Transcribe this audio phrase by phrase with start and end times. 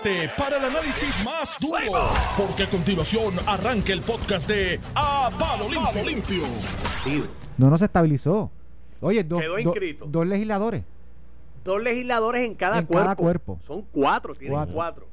[0.00, 5.68] prepárate para el análisis más duro, porque a continuación arranca el podcast de A Palo
[6.04, 6.44] Limpio.
[7.58, 8.50] No nos estabilizó.
[9.00, 10.04] Oye, dos, Quedó do- inscrito.
[10.06, 10.84] dos legisladores.
[11.64, 13.02] Dos legisladores en cada En cuerpo.
[13.04, 13.58] cada cuerpo.
[13.66, 14.74] Son cuatro, tienen Cuatro.
[14.74, 15.06] cuatro.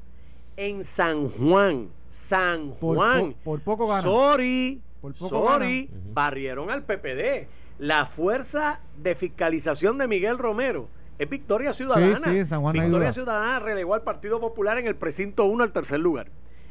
[0.56, 3.32] En San Juan, San Por Juan.
[3.32, 4.02] po- por poco ganan.
[4.02, 6.14] Sorry, Por poco sorry, ganan.
[6.14, 7.48] barrieron al PPD.
[7.78, 10.88] La fuerza de fiscalización de Miguel Romero
[11.22, 12.16] es Victoria Ciudadana.
[12.32, 13.12] sí, en San Juan Victoria.
[13.12, 16.28] Ciudadana relegó al Partido Popular en el precinto 1 al tercer lugar,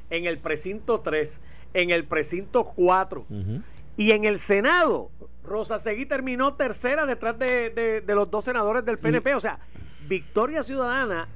[0.10, 1.40] en el precinto 3,
[1.74, 3.26] en el precinto 4.
[3.96, 5.12] Y en el Senado,
[5.44, 9.36] Rosa Seguí terminó tercera detrás de, de- de los dos senadores del PNP.
[9.36, 9.60] O sea,
[10.08, 11.28] Victoria Ciudadana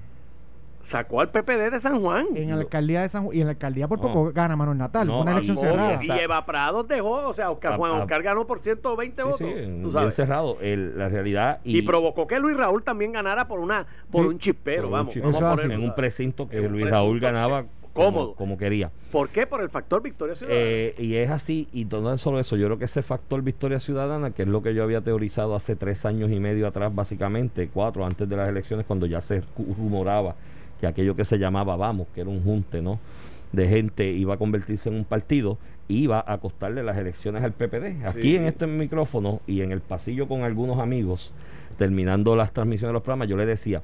[0.84, 2.28] sacó al PPD de San Juan.
[2.36, 3.36] En la alcaldía de San Juan.
[3.36, 4.08] Y en la alcaldía por No.
[4.08, 5.08] poco gana Manuel Natal.
[5.08, 6.00] No, una y- elección no, cerrada.
[6.04, 9.28] Y Eva Prados dejó, o sea, Oscar, A- Juan a- Oscar ganó por 120 Sí,
[9.28, 9.48] votos.
[9.48, 10.58] sí, tú bien cerrado.
[10.62, 11.60] El- la realidad.
[11.64, 14.28] Y, provocó que Luis Raúl también ganara por una por Sí.
[14.30, 15.16] un chispero, Por un vamos.
[15.16, 18.34] vamos a ponerlo, en un precinto que Luis precinto Raúl ganaba cómodo.
[18.34, 18.92] Como, como quería.
[19.12, 19.46] ¿Por qué?
[19.48, 20.62] Por el factor Victoria Ciudadana.
[20.66, 23.80] Eh, y es así, y no es solo eso, yo creo que ese factor Victoria
[23.80, 27.70] Ciudadana, que es lo que yo había teorizado hace tres años y medio atrás, básicamente,
[27.72, 29.44] cuatro antes de las elecciones, cuando ya se
[29.78, 30.36] rumoraba
[30.84, 33.00] que aquello que se llamaba Vamos, que era un junte, ¿no?
[33.54, 38.06] De gente iba a convertirse en un partido, iba a costarle las elecciones al PPD.
[38.06, 38.36] Aquí Sí.
[38.36, 41.34] en este micrófono y en el pasillo con algunos amigos,
[41.78, 43.82] terminando las transmisiones de los programas, yo le decía,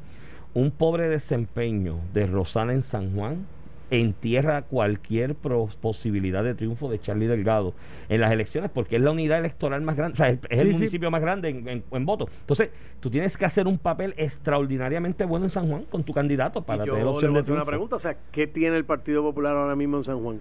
[0.54, 3.46] un pobre desempeño de Rosana en San Juan
[3.92, 7.74] entierra cualquier pro- posibilidad de triunfo de Charlie Delgado
[8.08, 10.66] en las elecciones porque es la unidad electoral más grande, o sea, es, es Sí,
[10.66, 10.74] el sí.
[10.74, 12.30] municipio más grande en, en- en votos.
[12.42, 16.62] Entonces, tú tienes que hacer un papel extraordinariamente bueno en San Juan con tu candidato
[16.62, 18.48] para y yo tener le opción voy a de hacer una pregunta, o sea, ¿qué
[18.48, 20.40] tiene el Partido Popular ahora mismo en San Juan?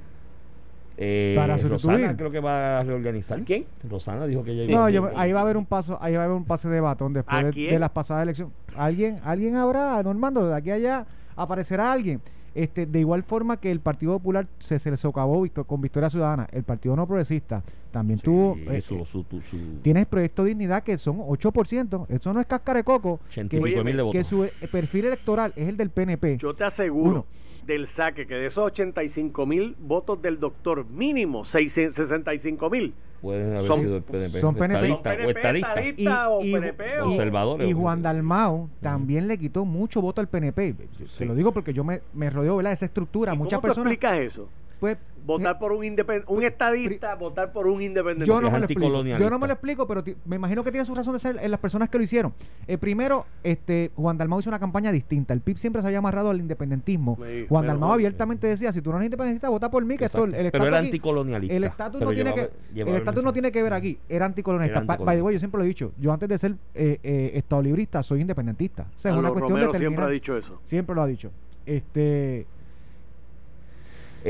[1.00, 1.92] Eh, Para sustituir.
[2.00, 3.41] Rosana creo que va a reorganizar.
[3.44, 3.66] ¿Quién?
[3.88, 5.24] Rosana dijo que ella iba No, a yo- reorganizar.
[5.24, 7.36] ahí va a haber un paso, ahí va a haber un pase de batón después
[7.36, 8.52] ¿A de, de las pasadas elecciones.
[8.76, 12.20] Alguien, alguien habrá, Normando, de aquí a allá aparecerá alguien.
[12.62, 16.48] Este, de igual forma que el Partido Popular se, se le socavó con Victoria Ciudadana,
[16.50, 18.56] el Partido No Progresista también Sí, tuvo.
[18.56, 22.47] eh, su- eh, su- tu- su- tienes Proyecto Dignidad que son 8%, eso no es
[22.47, 25.91] cáscara de coco, 80 que, Oye, de que su eh, perfil electoral es el del
[25.91, 26.36] PNP.
[26.38, 27.26] Yo te aseguro Uno.
[27.66, 32.92] del saque que de esos 85 mil votos del doctor, mínimo 600 65 mil.
[33.20, 34.40] Pueden haber son- sido el PNP.
[34.40, 34.86] son PNP.
[34.86, 35.68] Son estadista, o PNP, estadista.
[35.74, 37.68] estadista o PNP o- Conservadores.
[37.68, 40.74] y Juan Dalmao también le quitó mucho voto al PNP.
[41.18, 42.70] Te lo digo porque yo me, me rodeo ¿verdad?
[42.70, 43.34] de esa estructura.
[43.34, 43.92] ¿Y Muchas ¿Cómo tú personas.
[43.92, 44.48] explicas eso?
[44.81, 44.97] Pues,
[45.27, 48.25] Votar por un independ un estadista, votar por un independiente.
[48.25, 49.03] yo no me lo explico.
[49.19, 51.50] Yo no me lo explico, pero me imagino que tiene su razón de ser en
[51.50, 52.33] las personas que lo hicieron.
[52.66, 55.34] Eh, primero, este Juan Dalmao hizo una campaña distinta.
[55.34, 57.19] El PIB siempre se había amarrado al independentismo.
[57.22, 60.25] Sí, Juan Dalmao abiertamente decía, si tú no eres independentista, vota por mí, que esto,
[60.25, 60.47] el Exacto.
[60.47, 61.56] estatus Pero era aquí- anticolonialista.
[61.56, 64.25] El estatus no tiene llevaba- que el el estatus no tiene que ver aquí, era
[64.25, 64.78] anticolonialista.
[64.83, 67.33] Era by the way, yo siempre lo he dicho, yo antes de ser eh, eh,
[67.34, 68.87] estado librista soy independentista.
[68.95, 70.59] O sea, es una cuestión Romero de siempre ha terminar- dicho eso.
[70.65, 71.31] Siempre lo ha dicho.
[71.66, 72.47] Este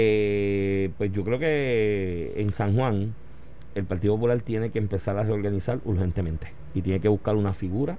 [0.00, 3.14] Eh, pues yo creo que en San Juan
[3.74, 7.98] el Partido Popular tiene que empezar a reorganizar urgentemente y tiene que buscar una figura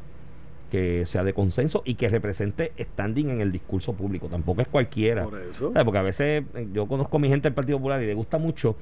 [0.72, 4.28] que sea de consenso y que represente standing en el discurso público.
[4.28, 5.26] Tampoco es cualquiera.
[5.26, 5.74] Por eso.
[5.74, 8.38] Porque a veces eh, yo conozco a mi gente del Partido Popular y le gusta
[8.38, 8.78] mucho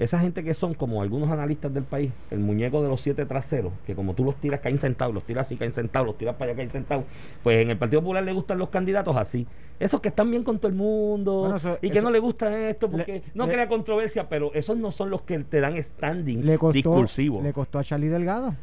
[0.00, 3.72] esa gente que son como algunos analistas del país, el muñeco de los siete traseros,
[3.86, 6.50] que como tú los tiras caen sentados, los tiras así caen sentados, los tiras para
[6.52, 7.04] allá caen sentados.
[7.42, 9.46] Pues en el Partido Popular le gustan los candidatos así.
[9.78, 12.18] Esos que están bien con todo el mundo Bueno, eso- y que eso- no le
[12.18, 15.60] gusta esto porque le- no le- crea controversia, pero esos no son los que te
[15.60, 17.42] dan standing le costó discursivo.
[17.42, 18.54] le costó a Charlie Delgado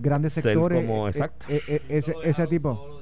[0.00, 1.12] grandes Ser sectores como- eh,
[1.48, 3.00] eh, eh, ese, ese tipo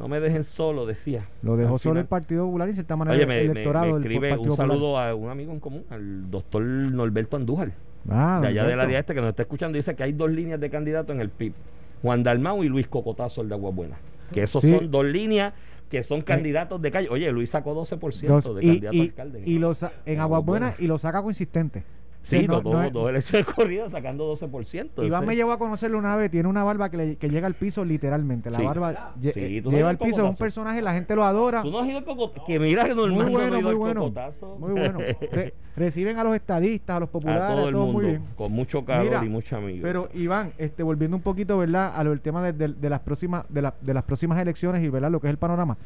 [0.00, 1.28] No me dejen solo, decía.
[1.42, 3.86] lo dejó solo el Partido Popular y cierta manera Oye, el me, me- me electorado
[3.86, 4.56] del escribe un Popular.
[4.56, 7.72] saludo a un amigo en común, al doctor Norberto Andújar.
[8.08, 10.58] Ah, de allá del área este que nos está escuchando dice que hay dos líneas
[10.58, 11.52] de candidatos en el PIB
[12.00, 13.98] Juan Dalmau y Luis Cocotazo el de Aguabuena
[14.32, 14.74] que esos Sí.
[14.74, 15.52] son dos líneas
[15.90, 19.00] que son candidatos de calle oye Luis sacó 12% Dos- de y, candidato a y,
[19.02, 20.74] alcalde y lo sa- en Aguabuena.
[20.78, 21.84] y lo saca consistente
[22.22, 25.58] sí no- dos, no dos- es- dos elecciones corridas sacando 12% Iván me llevó a
[25.58, 28.50] conocerlo una vez, tiene una barba que, le- que llega al piso literalmente.
[28.50, 28.64] La Sí.
[28.64, 31.62] barba lle- Sí, eh, no lleva al piso, es un personaje, la gente lo adora.
[31.62, 33.74] tú no has ido al Cocotazo que mira que Normando Muy no bueno, ido muy
[33.76, 34.00] bueno.
[34.02, 34.98] Cocotazo Muy bueno.
[35.32, 38.24] Re- reciben a los estadistas, a los populares, a todo el todo mundo muy bien.
[38.36, 41.92] con mucho calor Mira, y mucha amiga Pero Iván, este, volviendo un poquito, ¿verdad?
[41.96, 44.82] A lo del tema de, de- de las próximas, de, la- de las próximas elecciones
[44.84, 45.78] y verdad lo que es el panorama.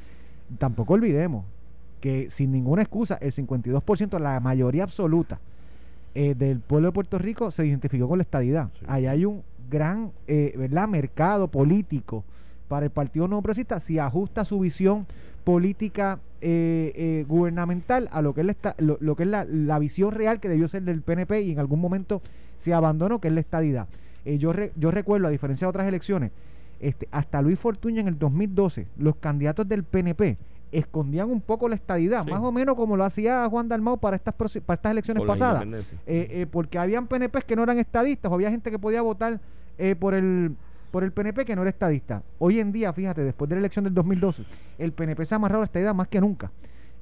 [0.58, 1.44] Tampoco olvidemos
[2.00, 5.38] que sin ninguna excusa, el 52%, la mayoría absoluta
[6.14, 8.70] eh, del pueblo de Puerto Rico se identificó con la estadidad.
[8.78, 8.84] Sí.
[8.88, 10.87] Ahí hay un gran eh, ¿verdad?
[10.88, 12.25] mercado político
[12.69, 15.06] para el Partido No Progresista si ajusta su visión
[15.44, 19.44] política eh, eh, gubernamental a lo que es, la, esta- lo, lo que es la,
[19.44, 22.22] la visión real que debió ser del PNP y en algún momento
[22.56, 23.88] se abandonó, que es la estadidad.
[24.25, 26.31] Yo, re- yo recuerdo, a diferencia de otras elecciones,
[26.81, 30.38] este, hasta Luis Fortuño en el 2012, los candidatos del PNP
[30.79, 32.31] escondían un poco la estadidad, Sí.
[32.31, 35.65] más o menos como lo hacía Juan Dalmau para estas, para estas elecciones Por pasadas.
[35.65, 39.41] Eh, eh, porque habían PNPs que no eran estadistas, o había gente que podía votar
[39.79, 40.56] eh, por el
[40.91, 42.23] por el PNP que no era estadista.
[42.38, 44.44] Hoy en día, fíjate, después de la elección del 2012,
[44.79, 46.53] el PNP se ha amarrado a la estadidad más que nunca.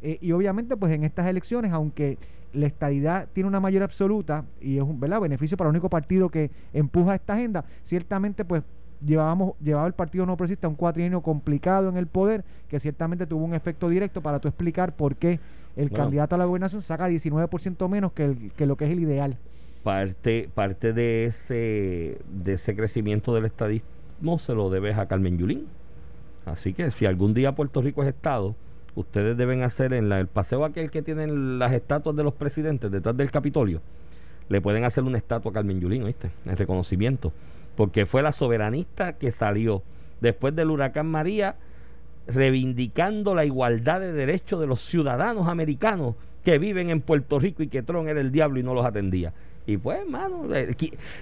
[0.00, 2.16] Y obviamente, pues en estas elecciones, aunque
[2.54, 5.20] la estadidad tiene una mayoría absoluta y es un ¿verdad?
[5.20, 8.62] beneficio para el único partido que empuja esta agenda, ciertamente, pues
[9.04, 13.44] llevábamos llevaba el Partido No Progresista un cuatrienio complicado en el poder, que ciertamente tuvo
[13.44, 15.40] un efecto directo para tú explicar por qué
[15.76, 16.04] el Bueno.
[16.04, 19.36] candidato a la gobernación saca 19% menos que, el- que lo que es el ideal.
[19.82, 25.66] parte parte de ese de ese crecimiento del estadismo se lo debes a Carmen Yulín.
[26.46, 28.54] Así que si algún día Puerto Rico es estado,
[28.94, 32.90] ustedes deben hacer en la- el paseo aquel que tienen las estatuas de los presidentes
[32.92, 33.80] detrás del Capitolio,
[34.48, 36.30] le pueden hacer una estatua a Carmen Yulín, ¿oíste?
[36.44, 37.32] En reconocimiento,
[37.76, 39.82] porque fue la soberanista que salió
[40.20, 41.56] después del huracán María
[42.26, 46.14] reivindicando la igualdad de derechos de los ciudadanos americanos
[46.44, 49.32] que viven en Puerto Rico y que Tron era el diablo y no los atendía.
[49.66, 50.48] Y pues, hermano,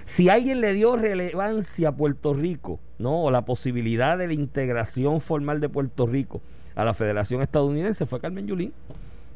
[0.05, 3.23] si alguien le dio relevancia a Puerto Rico, ¿no?
[3.23, 6.41] O la posibilidad de la integración formal de Puerto Rico
[6.73, 8.73] a la Federación Estadounidense fue Carmen Yulín.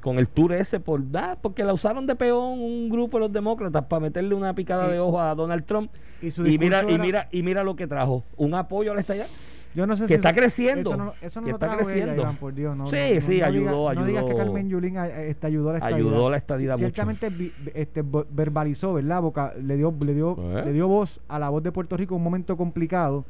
[0.06, 3.34] Con el tour ese por ah, porque la usaron de peón un grupo de los
[3.34, 5.90] demócratas para meterle una picada Y- de ojo a Donald Trump.
[6.22, 8.92] Y, su Y mira, discurso y era- mira, y mira lo que trajo, un apoyo
[8.92, 9.25] a la estadía.
[9.74, 11.66] yo no sé que si está eso- creciendo, Eso no, eso no que lo está
[11.69, 12.22] trajo ella, creciendo.
[12.22, 12.78] Iván, por Dios.
[12.78, 14.44] No, Sí, sí, ayudó, digas- No digas que ayudó.
[14.46, 15.98] Carmen Yulín este, ayudó a la estadidad.
[16.00, 16.80] Ayudó a la estadidad mucho.
[16.94, 19.22] Ciertamente este, verbalizó, ¿verdad?
[19.24, 20.62] Boca, le, dio, le, dio, Eh.
[20.66, 23.25] le dio voz a la voz de Puerto Rico en un momento complicado.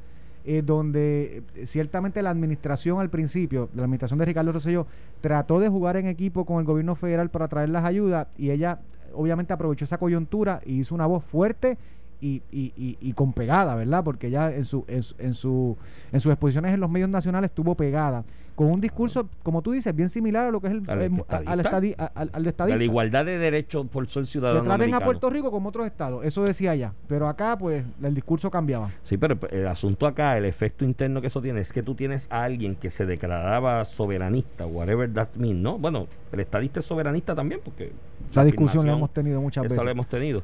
[0.46, 4.86] Eh, donde eh, ciertamente la administración al principio, la administración de Ricardo Rosselló,
[5.20, 8.80] trató de jugar en equipo con el gobierno federal para traer las ayudas y ella
[9.14, 11.78] obviamente aprovechó esa coyuntura y hizo una voz fuerte
[12.22, 14.04] y, y, y, y con pegada, ¿verdad?
[14.04, 15.78] Porque ella en, su, en, su, en, su,
[16.12, 18.24] en sus exposiciones en los medios nacionales estuvo pegada,
[18.56, 21.14] con un discurso, como tú dices, bien similar a lo que es el, Al el-
[21.20, 21.52] estadista.
[21.52, 22.66] al, estadi- al, al estadista.
[22.68, 25.02] De la igualdad de derechos por ser Que ciudadano traten a.
[25.02, 26.94] Puerto Rico como otros estados, eso decía ella.
[27.10, 28.92] Pero acá, pues, el discurso cambiaba.
[29.04, 32.28] Sí, pero el asunto acá, el efecto interno que eso tiene, es que tú tienes
[32.32, 35.78] a alguien que se declaraba soberanista, whatever that means, ¿no?
[35.78, 37.92] Bueno, el estadista es soberanista también, porque
[38.32, 39.84] Esa la discusión la hemos tenido muchas esa veces.
[39.86, 40.44] la hemos tenido.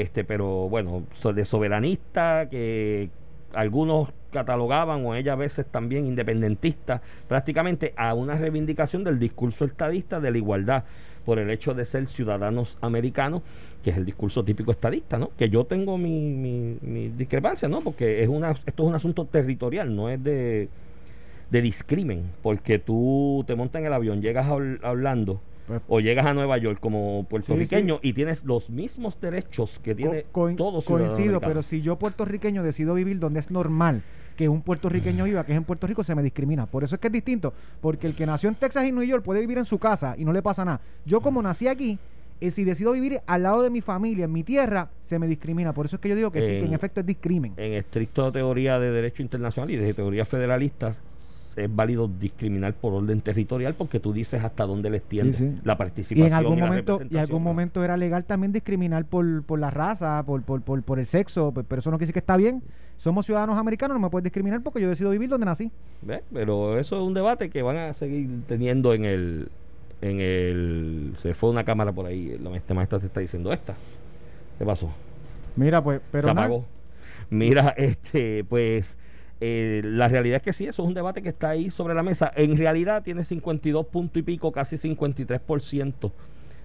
[0.00, 1.02] Este, pero bueno,
[1.34, 3.10] de soberanista que
[3.52, 10.18] algunos catalogaban o ella a veces también independentista, prácticamente a una reivindicación del discurso estadista
[10.18, 10.84] de la igualdad
[11.26, 13.42] por el hecho de ser ciudadanos americanos,
[13.84, 15.30] que es el discurso típico estadista, ¿no?
[15.36, 17.82] Que yo tengo mi, mi, mi discrepancia, ¿no?
[17.82, 20.70] Porque es una, esto es un asunto territorial, no es de,
[21.50, 26.00] de discrimen, porque tú te montas en el avión, llegas a a Orlando Pues, o
[26.00, 30.56] llegas a Nueva York como puertorriqueño y tienes los mismos derechos que tiene Co- coin-
[30.56, 34.02] todo ciudadano coincido, pero si yo puertorriqueño decido vivir donde es normal
[34.36, 36.66] que un puertorriqueño viva, que es en Puerto Rico, se me discrimina.
[36.66, 39.22] Por eso es que es distinto, porque el que nació en Texas y New York
[39.22, 40.80] puede vivir en su casa y no le pasa nada.
[41.04, 41.98] Yo como nací aquí,
[42.40, 45.72] eh, si decido vivir al lado de mi familia, en mi tierra, se me discrimina.
[45.74, 47.52] Por eso es que yo digo que sí, que en En- efecto es discrimen.
[47.56, 50.92] en estricta teoría de derecho internacional y de teoría federalista
[51.56, 55.60] es válido discriminar por orden territorial porque tú dices hasta dónde le extiende Sí, sí.
[55.64, 59.04] la Y participación en algún la momento, y en algún momento era legal también discriminar
[59.06, 62.06] por, por la raza, por, por, por, por el sexo, pe- pero eso no quiere
[62.08, 62.62] decir que está bien.
[62.96, 65.70] Somos ciudadanos americanos, no me puedes discriminar porque yo decido vivir donde nací.
[66.02, 66.22] ¿Ves?
[66.32, 69.48] Pero eso es un debate que van a seguir teniendo en el
[70.00, 73.74] en el se fue una cámara por ahí, la este maestra te está diciendo esta.
[74.58, 74.90] ¿Qué pasó?
[75.56, 76.64] Mira, pues, pero se apagó.
[77.30, 78.96] Mira, este, pues
[79.44, 82.04] eh, la realidad es que sí, eso es un debate que está ahí sobre la
[82.04, 82.30] mesa.
[82.36, 86.12] En realidad tiene 52 punto y pico, casi 53%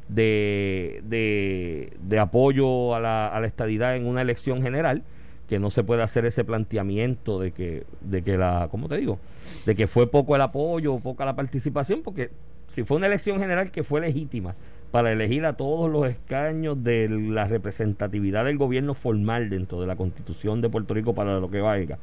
[0.08, 5.02] de, de, de apoyo a la, a la estadidad en una elección general
[5.50, 9.18] que no se puede hacer ese planteamiento de que, de que la, ¿cómo te digo?
[9.66, 12.30] De que fue poco el apoyo, poca la participación, porque
[12.68, 14.54] si fue una elección general que fue legítima
[14.92, 19.96] para elegir a todos los escaños de la representatividad del gobierno formal dentro de la
[19.96, 21.98] constitución de Puerto Rico para lo que valga,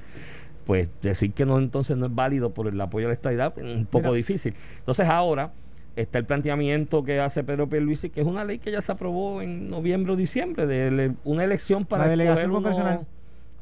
[0.66, 3.64] pues decir que no entonces no es válido por el apoyo a la estadidad es
[3.64, 4.16] un poco Mira.
[4.16, 4.54] difícil.
[4.78, 5.52] Entonces ahora
[5.96, 9.42] está el planteamiento que hace Pedro Pierluisi, que es una ley que ya se aprobó
[9.42, 13.06] en noviembre o diciembre, de ele- una elección para La delegación congresional.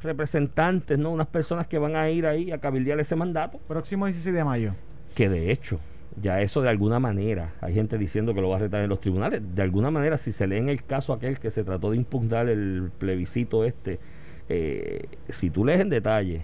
[0.02, 1.10] representantes, ¿no?
[1.10, 4.74] Unas personas que van a ir ahí a cabildear ese mandato, Próximo 16 de mayo.
[5.14, 5.78] que de hecho,
[6.20, 9.00] ya eso de alguna manera, hay gente diciendo que lo va a retar en los
[9.00, 11.96] tribunales, de alguna manera, si se lee en el caso aquel que se trató de
[11.98, 13.98] impugnar el plebiscito este,
[14.48, 16.42] eh, si tú lees en detalle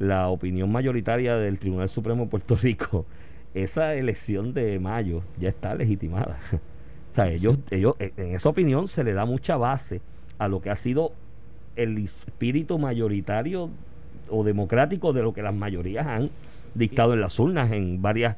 [0.00, 3.06] la opinión mayoritaria del Tribunal Supremo de Puerto Rico,
[3.54, 6.40] esa elección de mayo ya está legitimada.
[7.10, 10.00] O sea, ellos, ellos, eh, en esa opinión se le da mucha base
[10.38, 11.10] a lo que ha sido
[11.74, 13.68] el espíritu mayoritario
[14.28, 16.30] o democrático de lo que las mayorías han
[16.76, 18.36] dictado en las urnas en varias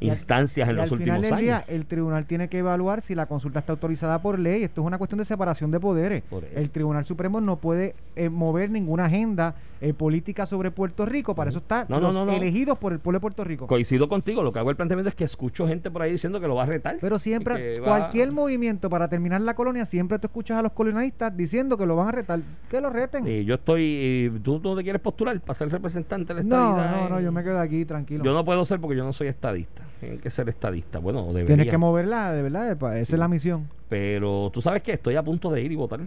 [0.00, 1.40] instancias en y los últimos años.
[1.40, 4.64] día, el tribunal tiene que evaluar si la consulta está autorizada por ley.
[4.64, 6.22] Esto es una cuestión de separación de poderes.
[6.54, 11.34] El Tribunal Supremo no puede eh, mover ninguna agenda eh, política sobre Puerto Rico.
[11.34, 12.32] Para eso están No, no, los no, no.
[12.32, 13.66] elegidos por el pueblo de Puerto Rico.
[13.66, 16.46] Coincido contigo, lo que hago el planteamiento es que escucho gente por ahí diciendo que
[16.48, 16.98] lo va a retar.
[17.00, 21.36] Pero siempre, va- cualquier movimiento para terminar la colonia, siempre tú escuchas a los colonialistas
[21.36, 22.40] diciendo que lo van a retar.
[22.68, 23.26] Que lo reten.
[23.26, 24.32] Y yo estoy.
[24.42, 27.24] ¿Tú no te quieres postular para ser representante de la no, estadidad no, no, en-
[27.24, 28.24] yo me quedo aquí tranquilo.
[28.24, 29.82] Yo no puedo ser porque yo no soy estadista.
[30.00, 30.98] Tienen que ser estadista.
[30.98, 31.46] Bueno, debería.
[31.46, 33.68] Tienes que moverla, de verdad, esa es la misión.
[33.88, 36.00] Pero tú sabes que estoy a punto de ir y votar.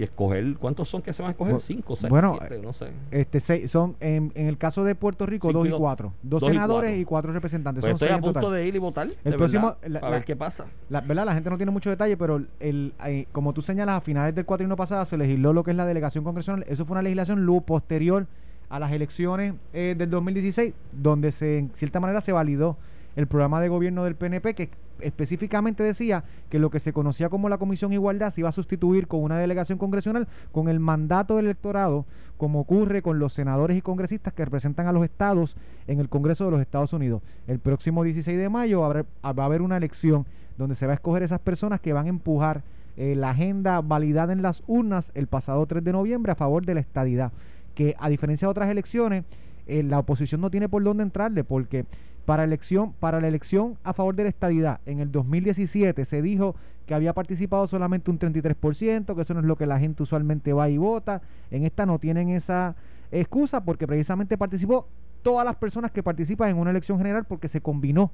[0.00, 0.56] Y escoger.
[0.58, 1.60] ¿Cuántos son que se van a escoger?
[1.60, 2.86] Cinco, seis, bueno, siete, no sé.
[3.10, 5.78] Este, seis, son en, en el caso de Puerto Rico, Cinco dos y y dos.
[5.80, 6.12] cuatro.
[6.22, 7.00] Dos, Dos y senadores cuatro.
[7.00, 7.82] y cuatro representantes.
[7.82, 8.54] Pues son estoy seis a en punto total.
[8.56, 9.08] de ir y votar.
[9.24, 10.64] El de próximo- la- la- ver qué pasa.
[10.88, 11.26] La, ¿verdad?
[11.26, 14.46] la gente no tiene mucho detalle, pero el, eh, como tú señalas, a finales del
[14.46, 16.64] cuatrino pasado se legisló lo que es la delegación congresional.
[16.66, 18.26] Eso fue una legislación luego posterior
[18.70, 22.78] a las elecciones eh, del 2016, donde se, en cierta manera se validó
[23.16, 24.70] el programa de gobierno del PNP, que
[25.02, 29.06] específicamente decía que lo que se conocía como la Comisión Igualdad se iba a sustituir
[29.06, 33.82] con una delegación congresional con el mandato del electorado, como ocurre con los senadores y
[33.82, 37.22] congresistas que representan a los estados en el Congreso de los Estados Unidos.
[37.46, 40.26] El próximo 16 de mayo habrá- va a haber una elección
[40.56, 42.62] donde se va a escoger esas personas que van a empujar
[42.96, 46.74] eh, la agenda validada en las urnas el pasado 3 de noviembre a favor de
[46.74, 47.32] la estadidad.
[47.74, 49.24] Que a diferencia de otras elecciones,
[49.66, 51.86] eh, la oposición no tiene por dónde entrarle porque
[52.24, 56.54] para elección para la elección a favor de la estadidad en el 2017 se dijo
[56.86, 60.52] que había participado solamente un 33%, que eso no es lo que la gente usualmente
[60.52, 61.22] va y vota.
[61.52, 62.74] En esta no tienen esa
[63.12, 64.88] excusa porque precisamente participó
[65.22, 68.10] todas las personas que participan en una elección general porque se combinó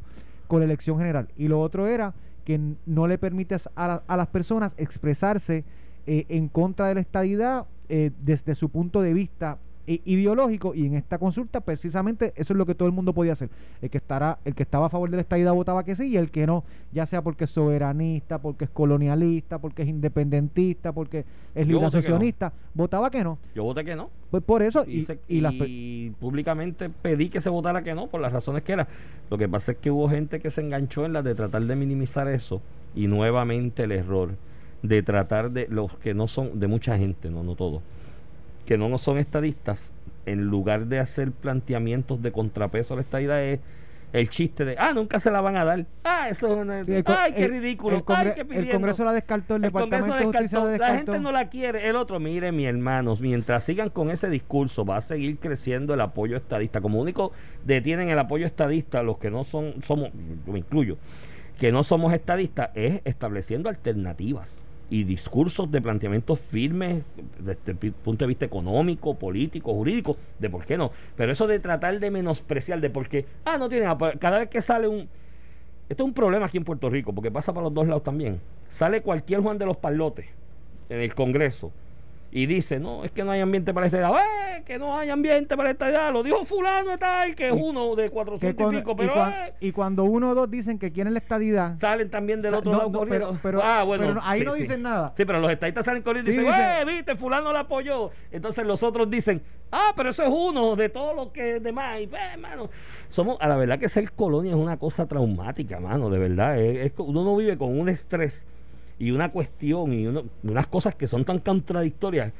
[0.46, 1.28] con la elección general.
[1.38, 2.12] Y lo otro era
[2.44, 5.64] que no le permites a, la- a las personas expresarse
[6.06, 10.94] eh, en contra de la estadidad eh, desde su punto de vista ideológico y en
[10.94, 13.48] esta consulta precisamente eso es lo que todo el mundo podía hacer
[13.80, 16.16] el que estará el que estaba a favor de la estadidad votaba que sí y
[16.16, 21.20] el que no ya sea porque es soberanista porque es colonialista porque es independentista porque
[21.20, 21.24] es
[21.54, 21.80] que no.
[21.80, 24.10] liberacionista votaba que no Yo voté que no.
[24.30, 27.94] pues por eso Y, y, se- y las y públicamente pedí que se votara que
[27.94, 28.88] no, por las razones que era.
[29.30, 31.76] Lo que pasa es que hubo gente que se enganchó en la de tratar de
[31.76, 32.60] minimizar eso
[32.94, 34.30] y nuevamente el error
[34.82, 37.82] de tratar de los que no son, de mucha gente, no, no todos,
[38.66, 39.92] que no, son estadistas,
[40.26, 43.60] en lugar de hacer planteamientos de contrapeso a la estadidad es
[44.12, 45.84] el chiste de, ah, nunca se la van a dar.
[46.04, 47.96] Ah, eso es una- Sí, ay, qué el- ridículo.
[47.98, 48.72] el, congre- ay, qué el pidiendo.
[48.72, 51.88] Congreso la descartó el, El Departamento de Justicia descartó, la la gente no la quiere.
[51.88, 56.00] El otro, mire, mi hermanos, mientras sigan con ese discurso, va a seguir creciendo el
[56.00, 56.80] apoyo estadista.
[56.80, 57.32] Como único
[57.64, 60.10] detienen el apoyo estadista, los que no son, somos,
[60.46, 60.96] yo me incluyo,
[61.58, 67.02] que no somos estadistas, es estableciendo alternativas y discursos de planteamientos firmes
[67.38, 70.92] desde el punto de vista económico, político, jurídico, de por qué no.
[71.16, 73.86] Pero eso de tratar de menospreciar, de por qué, ah, no tiene,
[74.18, 75.08] cada vez que sale un,
[75.88, 78.40] esto es un problema aquí en Puerto Rico, porque pasa para los dos lados también.
[78.68, 80.26] Sale cualquier Juan de los Palotes
[80.88, 81.72] en el Congreso
[82.32, 84.12] y dice, no, es que no hay ambiente para esta edad.
[84.14, 84.62] ¡Eh!
[84.66, 86.12] Que no hay ambiente para esta edad.
[86.12, 88.92] Lo dijo fulano de tal, que es Y- uno de Que 400 cuando- y pico,
[88.92, 92.10] y, pero cuan- eh, y cuando uno o dos dicen que quieren la estadidad salen
[92.10, 93.28] también del otro no, lado no, corriendo.
[93.28, 94.62] pero, pero- ah, bueno, pero ahí sí, no sí.
[94.62, 97.52] dicen nada Sí, pero los estadistas salen corriendo y Sí, dicen, dice- ¡eh, viste, fulano
[97.52, 98.10] la apoyó!
[98.30, 99.40] Entonces los otros dicen,
[99.70, 102.00] ah, pero eso es uno de todo lo que demás.
[102.00, 102.68] Y, pues, mano,
[103.08, 106.58] somos, a la verdad que ser colonia es una cosa traumática, mano, de verdad.
[106.60, 108.46] Es, uno no vive con un estrés
[108.98, 112.32] y una cuestión y uno- unas cosas que son tan contradictorias.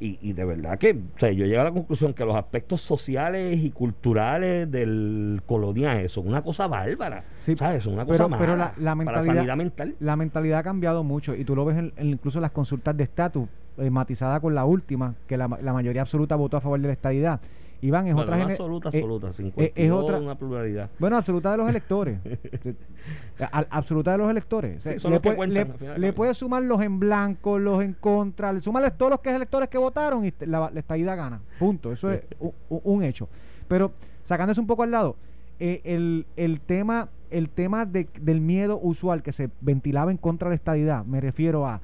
[0.00, 2.80] Y, y de verdad que, o sea, yo llego a la conclusión que los aspectos
[2.82, 7.24] sociales y culturales del coloniaje son una cosa bárbara.
[7.40, 7.82] Sí, ¿sabes?
[7.82, 9.94] Son una cosa mala pero la- la para mentalidad- sanidad mental.
[9.98, 13.02] la mentalidad ha cambiado mucho y tú lo ves en, en incluso las consultas de
[13.02, 13.48] estatus
[13.78, 16.92] eh, matizada con la última que la, la mayoría absoluta votó a favor de la
[16.92, 17.40] estadidad
[17.80, 20.90] Iván es Bueno, otra no absoluta, eh, absoluta, eh, 52, es otra una pluralidad.
[20.98, 22.18] Bueno, absoluta de los electores.
[23.40, 24.82] A- absoluta de los electores.
[24.82, 28.96] Sí, le, puede, cuentan, le- le sumar los en blanco, los en contra, le sumarles
[28.98, 31.40] todos los que electores que votaron y la, la estadidad gana.
[31.58, 31.92] Punto.
[31.92, 32.22] Eso es
[32.68, 33.28] un hecho.
[33.68, 33.92] Pero
[34.24, 35.16] sacándose un poco al lado,
[35.60, 40.48] eh, el, el tema, el tema de- del miedo usual que se ventilaba en contra
[40.48, 41.80] de la estadidad, me refiero a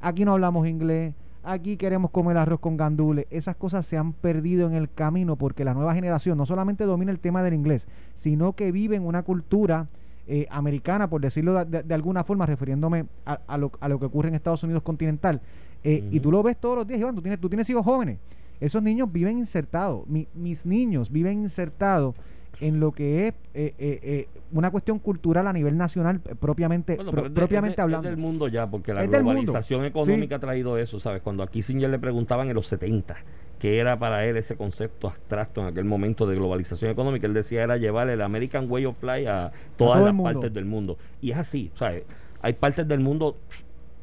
[0.00, 1.14] aquí no hablamos inglés,
[1.44, 5.64] aquí queremos comer arroz con gandules, esas cosas se han perdido en el camino porque
[5.64, 9.22] la nueva generación no solamente domina el tema del inglés, sino que vive en una
[9.22, 9.86] cultura
[10.26, 14.28] eh, americana, por decirlo de, alguna forma, refiriéndome a, a lo, a lo que ocurre
[14.28, 15.40] en Estados Unidos continental.
[15.84, 18.18] Eh, Y tú lo ves todos los días, Iván, tú tienes, tú tienes hijos jóvenes.
[18.60, 22.14] Esos niños viven insertados, Mi- mis niños viven insertados
[22.60, 26.96] en lo que es eh, eh, eh, una cuestión cultural a nivel nacional, eh, propiamente,
[26.96, 28.08] Bueno, pro- propiamente de- hablando.
[28.08, 31.22] Es del mundo ya, porque la globalización económica ha traído eso, ¿sabes?
[31.22, 33.16] Cuando a Kissinger le preguntaban en los 70
[33.58, 37.26] que era para él ese concepto abstracto en aquel momento de globalización económica.
[37.26, 40.96] Él decía era llevar el American Way of Life a todas las partes del mundo.
[41.20, 42.04] Y es así, ¿sabes?
[42.40, 43.36] Hay partes del mundo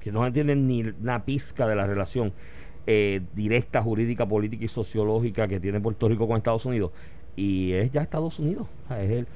[0.02, 2.34] que no entienden ni una pizca de la relación
[2.86, 6.92] eh, directa, jurídica, política y sociológica que tiene Puerto Rico con Estados Unidos.
[7.36, 8.68] Y es ya Estados Unidos.
[8.90, 9.28] Es el,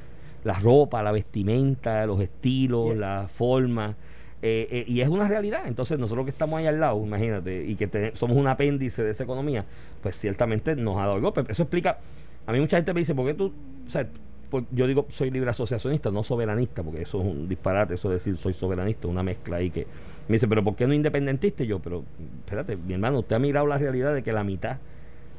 [0.44, 3.96] la ropa, la vestimenta, los estilos, la forma.
[4.42, 5.64] Eh, eh, y es una realidad.
[5.66, 9.24] Entonces, nosotros que estamos ahí al lado, imagínate, y que somos un apéndice de esa
[9.24, 9.66] economía,
[10.02, 11.44] pues ciertamente nos ha dado el golpe.
[11.50, 12.00] Eso explica.
[12.48, 13.52] A mí mucha gente me dice, ¿por qué tú.?
[13.88, 14.08] O sea,
[14.72, 18.36] yo digo, soy libre asociacionista, no soberanista, porque eso es un disparate, eso de decir
[18.38, 19.86] soy soberanista, una mezcla ahí que.
[20.28, 21.64] Me dice, ¿pero por qué no independentista?
[21.64, 22.04] Y yo, pero
[22.46, 24.78] espérate, mi hermano, usted ha mirado la realidad de que la mitad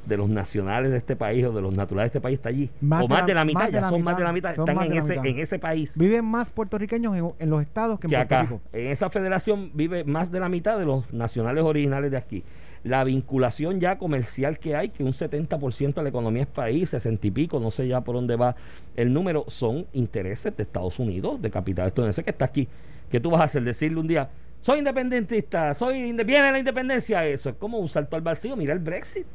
[0.06, 2.70] de los nacionales de este país o de los naturales de este país está allí.
[2.82, 5.38] o más de la mitad, ya son más de la mitad, están en ese, en
[5.38, 5.96] ese país.
[5.98, 8.42] Viven más puertorriqueños en, los estados que en Puerto acá.
[8.42, 8.60] Rico.
[8.72, 12.44] En esa federación vive más de la mitad de los nacionales originales de aquí.
[12.82, 17.26] La vinculación ya comercial que hay, que un 70% de la economía es país, 60
[17.26, 18.56] y pico, no sé ya por dónde va
[18.96, 22.68] el número, son intereses de Estados Unidos, de capital estadounidense que está aquí.
[23.10, 23.62] ¿Qué tú vas a hacer?
[23.64, 24.30] Decirle un día,
[24.62, 28.78] soy independentista, soy viene la independencia, eso es como un salto al vacío, mira el
[28.78, 29.26] Brexit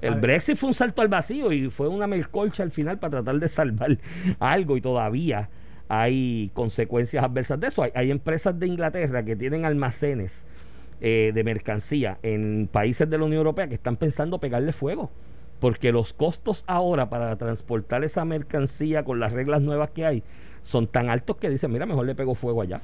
[0.00, 3.38] el Brexit fue un salto al vacío y fue una melcolcha al final para tratar
[3.38, 3.98] de salvar
[4.38, 5.48] algo y todavía
[5.88, 7.84] hay consecuencias adversas de eso.
[7.94, 10.44] Hay, empresas de Inglaterra que tienen almacenes
[11.00, 15.10] eh, de mercancía en países de la Unión Europea que están pensando pegarle fuego.
[15.60, 20.22] Porque los costos ahora para transportar esa mercancía con las reglas nuevas que hay
[20.62, 22.80] son tan altos que dicen, mira, mejor le pego fuego allá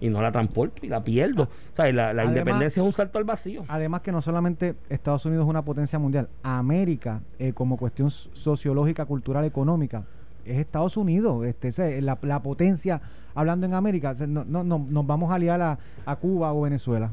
[0.00, 1.48] y no la transporto y la pierdo.
[1.76, 3.64] la, independencia es un salto al vacío.
[3.68, 9.04] Además que no solamente Estados Unidos es una potencia mundial, América eh, como cuestión sociológica,
[9.04, 10.04] cultural, económica,
[10.44, 13.00] es Estados Unidos, este, la, la potencia,
[13.34, 17.10] hablando en América, no, no, no, nos vamos a aliar a, a Cuba o Venezuela.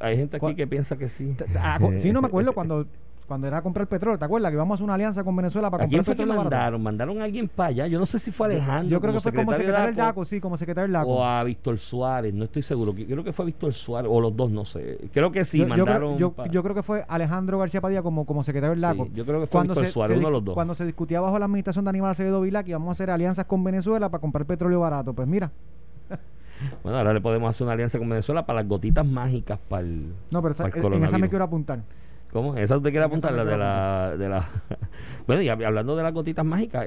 [0.00, 1.36] Hay gente aquí que piensa que sí.
[1.98, 2.86] Sí, no me acuerdo cuando
[3.26, 4.50] cuando era a comprar petróleo, ¿te acuerdas?
[4.50, 6.82] Que íbamos a hacer una alianza con Venezuela para comprar quién fue mandaron?
[6.82, 7.86] Mandaron a alguien para allá.
[7.86, 8.90] Yo no sé si fue Alejandro.
[8.90, 11.10] Yo creo que fue como secretario del DACO, sí, como secretario del DACO.
[11.10, 12.94] O a Víctor Suárez, no estoy seguro.
[12.94, 14.98] Creo que fue Víctor Suárez, o los dos, no sé.
[15.12, 16.18] Creo que sí, mandaron.
[16.18, 19.08] Yo, creo que fue Alejandro García Padilla como, como secretario del DACO.
[19.12, 20.54] yo creo que fue Víctor Suárez, uno de los dos.
[20.54, 23.46] Cuando se discutía bajo la administración de Aníbal Acevedo Vila que íbamos a hacer alianzas
[23.46, 25.12] con Venezuela para comprar petróleo barato.
[25.12, 25.50] Pues mira.
[26.84, 30.12] Bueno, ahora le podemos hacer una alianza con Venezuela para las gotitas mágicas para el.
[30.30, 30.54] No, pero
[30.94, 31.80] en esa me quiero apuntar.
[32.32, 32.56] ¿Cómo?
[32.56, 33.32] ¿Esa usted quiere apuntar?
[33.32, 34.48] La de la, de la...
[35.26, 36.86] bueno, y hablando de las gotitas mágicas,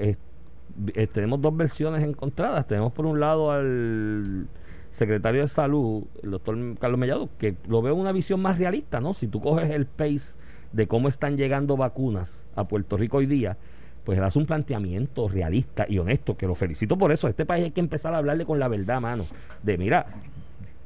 [1.14, 2.66] tenemos dos versiones encontradas.
[2.68, 4.48] Tenemos por un lado al
[4.90, 9.14] secretario de salud, el doctor Carlos Mellado, que lo veo una visión más realista, ¿no?
[9.14, 10.36] Si tú coges el pace
[10.72, 13.56] de cómo están llegando vacunas a Puerto Rico hoy día,
[14.04, 17.28] pues él hace un planteamiento realista y honesto, que lo felicito por eso.
[17.28, 19.26] este país hay que empezar a hablarle con la verdad, mano.
[19.62, 20.08] De mira,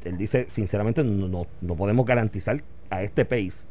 [0.03, 3.65] él dice, sinceramente, no, no podemos garantizar a este país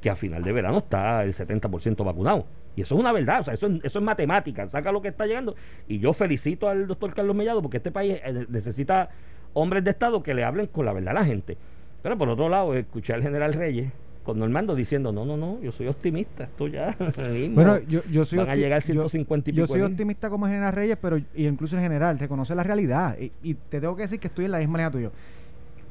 [0.00, 2.46] que a final de verano está el 70% vacunado.
[2.76, 5.08] Y eso es una verdad, o sea, eso es, eso es matemática, saca lo que
[5.08, 5.54] está llegando.
[5.88, 9.10] Y yo felicito al doctor Carlos Mellado porque este país eh, necesita
[9.52, 11.56] hombres de Estado que le hablen con la verdad a la gente.
[12.02, 15.72] Pero por otro lado, escuché al general Reyes con Normando diciendo, no, no, no, yo
[15.72, 16.96] soy optimista, esto ya
[17.50, 20.72] Bueno, yo, yo soy van a llegar 150 yo, y Yo soy optimista como general
[20.72, 23.18] Reyes, pero incluso en general, reconoce la realidad.
[23.18, 25.12] Y, y, te tengo que decir que estoy en la misma manera tuyo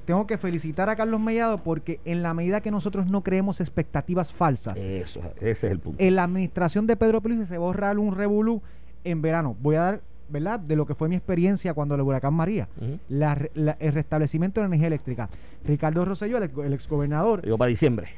[0.10, 4.34] tengo que felicitar a Carlos Mellado porque en la medida que nosotros no creemos expectativas
[4.34, 6.04] falsas, eso, ese es el punto.
[6.04, 8.64] En la administración de Pedro Pérez se borra un revolú
[9.04, 9.56] en verano.
[9.62, 12.68] Voy a dar, ¿verdad?, de lo que fue mi experiencia cuando el huracán María,
[13.08, 15.30] el restablecimiento de la energía eléctrica.
[15.64, 17.44] Ricardo Rosselló, el, el exgobernador.
[17.44, 18.10] Digo, para diciembre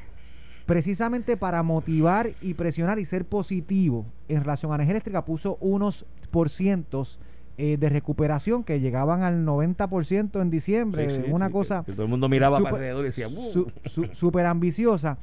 [0.64, 5.58] precisamente para motivar y presionar y ser positivo en relación a la energía eléctrica, puso
[5.60, 7.18] unos por cientos
[7.58, 11.82] eh, de recuperación que llegaban al 90% en diciembre, una cosa...
[11.84, 13.28] Que todo el mundo miraba para alrededor y decía...
[14.12, 15.18] Súper ambiciosa.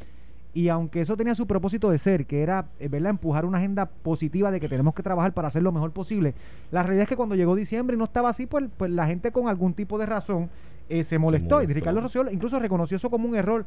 [0.53, 3.11] Y aunque eso tenía su propósito de ser, que era eh, ¿verdad?
[3.11, 6.33] empujar una agenda positiva de que tenemos que trabajar para hacer lo mejor posible,
[6.71, 9.31] la realidad es que cuando llegó diciembre y no estaba así, pues, pues la gente
[9.31, 10.49] con algún tipo de razón
[10.87, 11.63] eh, se, molestó.
[11.63, 13.65] Y Ricardo Rocío incluso reconoció eso como un error,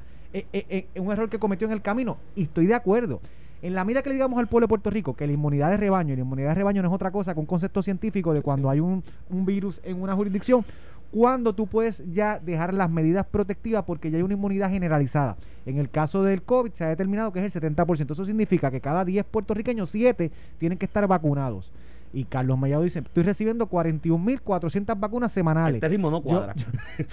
[0.96, 2.18] un error que cometió en el camino.
[2.35, 3.20] Y estoy de acuerdo.
[3.62, 5.77] En la medida que le digamos al pueblo de Puerto Rico que la inmunidad de
[5.77, 8.42] rebaño, y la inmunidad de rebaño no es otra cosa que un concepto científico de
[8.42, 10.64] cuando hay un, virus en una jurisdicción,
[11.12, 15.37] cuando tú puedes ya dejar las medidas protectivas porque ya hay una inmunidad generalizada.
[15.64, 18.11] En el caso del COVID se ha determinado que es el 70%.
[18.11, 21.70] Eso significa que cada 10 puertorriqueños, 7 tienen que estar vacunados.
[22.12, 25.77] Y Carlos Mellado dice, estoy recibiendo 41.400 vacunas semanales.
[25.77, 26.55] Este ritmo no Yo, cuadra.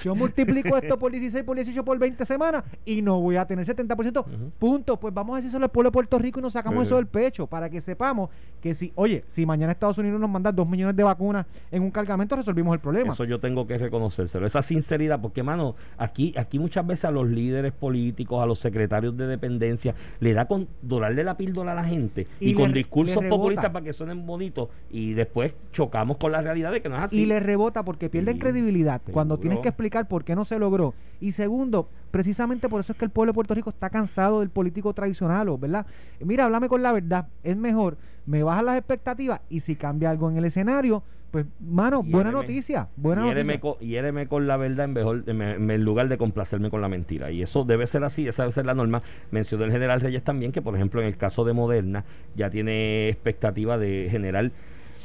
[0.04, 3.66] yo multiplico esto por 16, por 18, por 20 semanas y no voy a tener
[3.66, 4.20] 70%.
[4.20, 4.52] Ujú.
[4.60, 5.00] Punto.
[5.00, 7.48] Pues vamos a decírselo al pueblo de Puerto Rico y nos sacamos eso del pecho
[7.48, 8.30] para que sepamos
[8.62, 11.92] que si, oye, si mañana Estados Unidos nos manda 2 millones de vacunas en un
[11.92, 13.14] cargamento, resolvimos el problema.
[13.14, 14.46] Eso yo tengo que reconocérselo.
[14.46, 19.16] Esa sinceridad, porque, mano, aquí, aquí muchas veces a los líderes políticos, a los secretarios
[19.16, 23.24] de dependencia, le da con dorarle la píldora a la gente y, Y con discursos
[23.26, 27.04] populistas para que suenen bonitos y después chocamos con la realidad de que no es
[27.04, 27.22] así.
[27.22, 29.42] y le rebota porque pierden Sí, credibilidad cuando seguro.
[29.42, 30.94] tienes que explicar por qué no se logró.
[31.22, 34.50] Y segundo, precisamente por eso es que el pueblo de Puerto Rico está cansado del
[34.50, 35.86] político tradicional, ¿o ¿verdad?
[36.20, 40.30] Mira, háblame con la verdad, es mejor, me bajan las expectativas y si cambia algo
[40.30, 43.60] en el escenario, pues, mano, buena noticia, buena hiéreme noticia.
[43.78, 47.30] con, hiéreme con la verdad en, mejor, en lugar de complacerme con la mentira.
[47.30, 49.04] Y eso debe ser así, esa debe ser la norma.
[49.30, 52.04] Mencionó el general Reyes también que, por ejemplo, en el caso de Moderna,
[52.36, 54.52] ya tiene expectativa de generar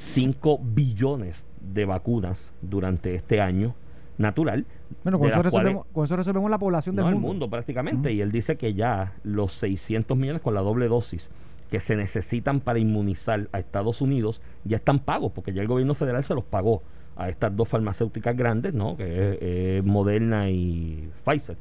[0.05, 3.75] 5 billones de vacunas durante este año
[4.19, 4.65] natural.
[5.03, 7.29] Bueno, con eso, cuales- resolvemos, con eso resolvemos la población no, del el mundo.
[7.29, 8.13] mundo prácticamente.
[8.13, 11.31] Y él dice que ya los 600 millones con la doble dosis
[11.71, 15.95] que se necesitan para inmunizar a Estados Unidos ya están pagos, porque ya el gobierno
[15.95, 16.83] federal se los pagó
[17.17, 18.97] a estas dos farmacéuticas grandes, ¿no?
[18.97, 21.57] Que es eh, Moderna y Pfizer,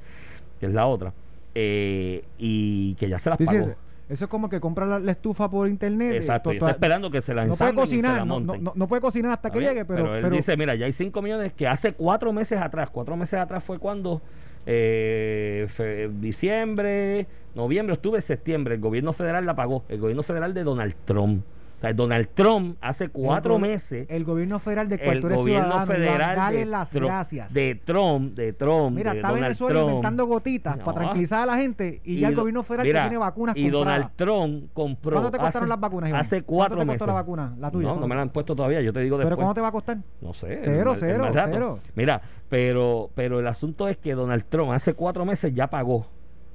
[0.59, 1.13] que es la otra.
[1.55, 3.73] eh, y que ya se las pagó.
[4.13, 6.13] Eso- es como que compra la, la estufa por internet.
[6.15, 8.73] Exacto, y está esperando que se la no puede ensamblen y se cocinar, la no,
[8.75, 11.53] no, puede cocinar hasta que llegue, pero, él pero- dice, mira, ya hay 5 millones
[11.53, 14.21] que hace cuatro meses atrás, cuatro meses atrás fue cuando
[14.65, 20.63] eh, fe- diciembre, noviembre, octubre, septiembre, el gobierno federal la pagó, el gobierno federal de
[20.63, 21.43] Donald Trump.
[21.83, 25.27] O sea, Donald Trump hace cuatro el meses, el gobierno federal de el cual tú
[25.27, 27.53] eres gobierno ciudadano, federal dale de, las Trump- gracias.
[27.53, 29.89] de Trump, de Trump, Mira, de está Donald Venezuela Trump.
[29.89, 30.85] inventando gotitas No.
[30.85, 33.63] para tranquilizar a la gente y, ya el gobierno federal mira, te tiene vacunas Y
[33.69, 33.85] compradas.
[33.85, 35.11] Donald Trump compró.
[35.17, 36.21] ¿Cuánto te costaron hace- las vacunas, Iván?
[36.21, 36.99] Hace ¿Cuánto cuatro te meses.
[36.99, 37.53] costó la vacuna?
[37.59, 38.07] La tuya, No, no ¿cuánto?
[38.07, 39.43] me la han puesto todavía, yo te digo ¿Pero después.
[39.45, 39.97] cuánto te va a costar?
[40.21, 40.59] No sé.
[40.63, 41.79] Cero, cero, cero.
[41.95, 46.05] Mira, pero, pero el asunto es que Donald Trump hace cuatro meses ya pagó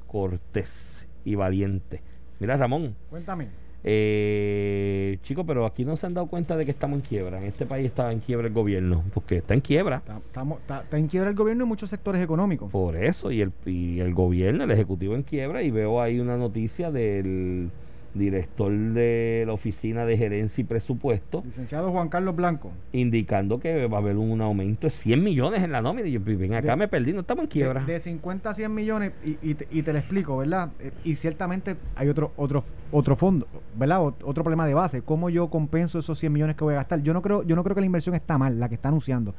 [0.06, 2.02] Cortés y Valiente.
[2.40, 3.48] Mira, Ramón, Cuéntame.
[3.90, 7.38] Eh, chico, pero aquí no se han dado cuenta de que estamos en quiebra.
[7.38, 9.96] En este país está en quiebra el gobierno, porque está en quiebra.
[9.96, 12.70] Está, estamos- está- está en quiebra el gobierno y muchos sectores económicos.
[12.70, 16.36] Por eso, y el, y el gobierno, el ejecutivo en quiebra, y veo ahí una
[16.36, 17.70] noticia del
[18.18, 22.70] director de la Oficina de Gerencia y Presupuesto, Licenciado Juan Carlos Blanco.
[22.92, 26.08] indicando que va a haber un aumento de 100 millones en la nómina.
[26.08, 27.84] Y yo, ven acá, De- me perdí, no estamos en quiebra.
[27.84, 30.70] De, de 50 a 100 millones, y, y te, y te lo explico, ¿verdad?
[30.80, 34.00] Eh, Y ciertamente hay otro otro otro fondo, ¿verdad?
[34.00, 35.02] Ot- Otro problema de base.
[35.02, 37.02] ¿Cómo yo compenso esos 100 millones que voy a gastar?
[37.02, 39.34] Yo no creo yo no creo que la inversión está mal, la que está anunciando.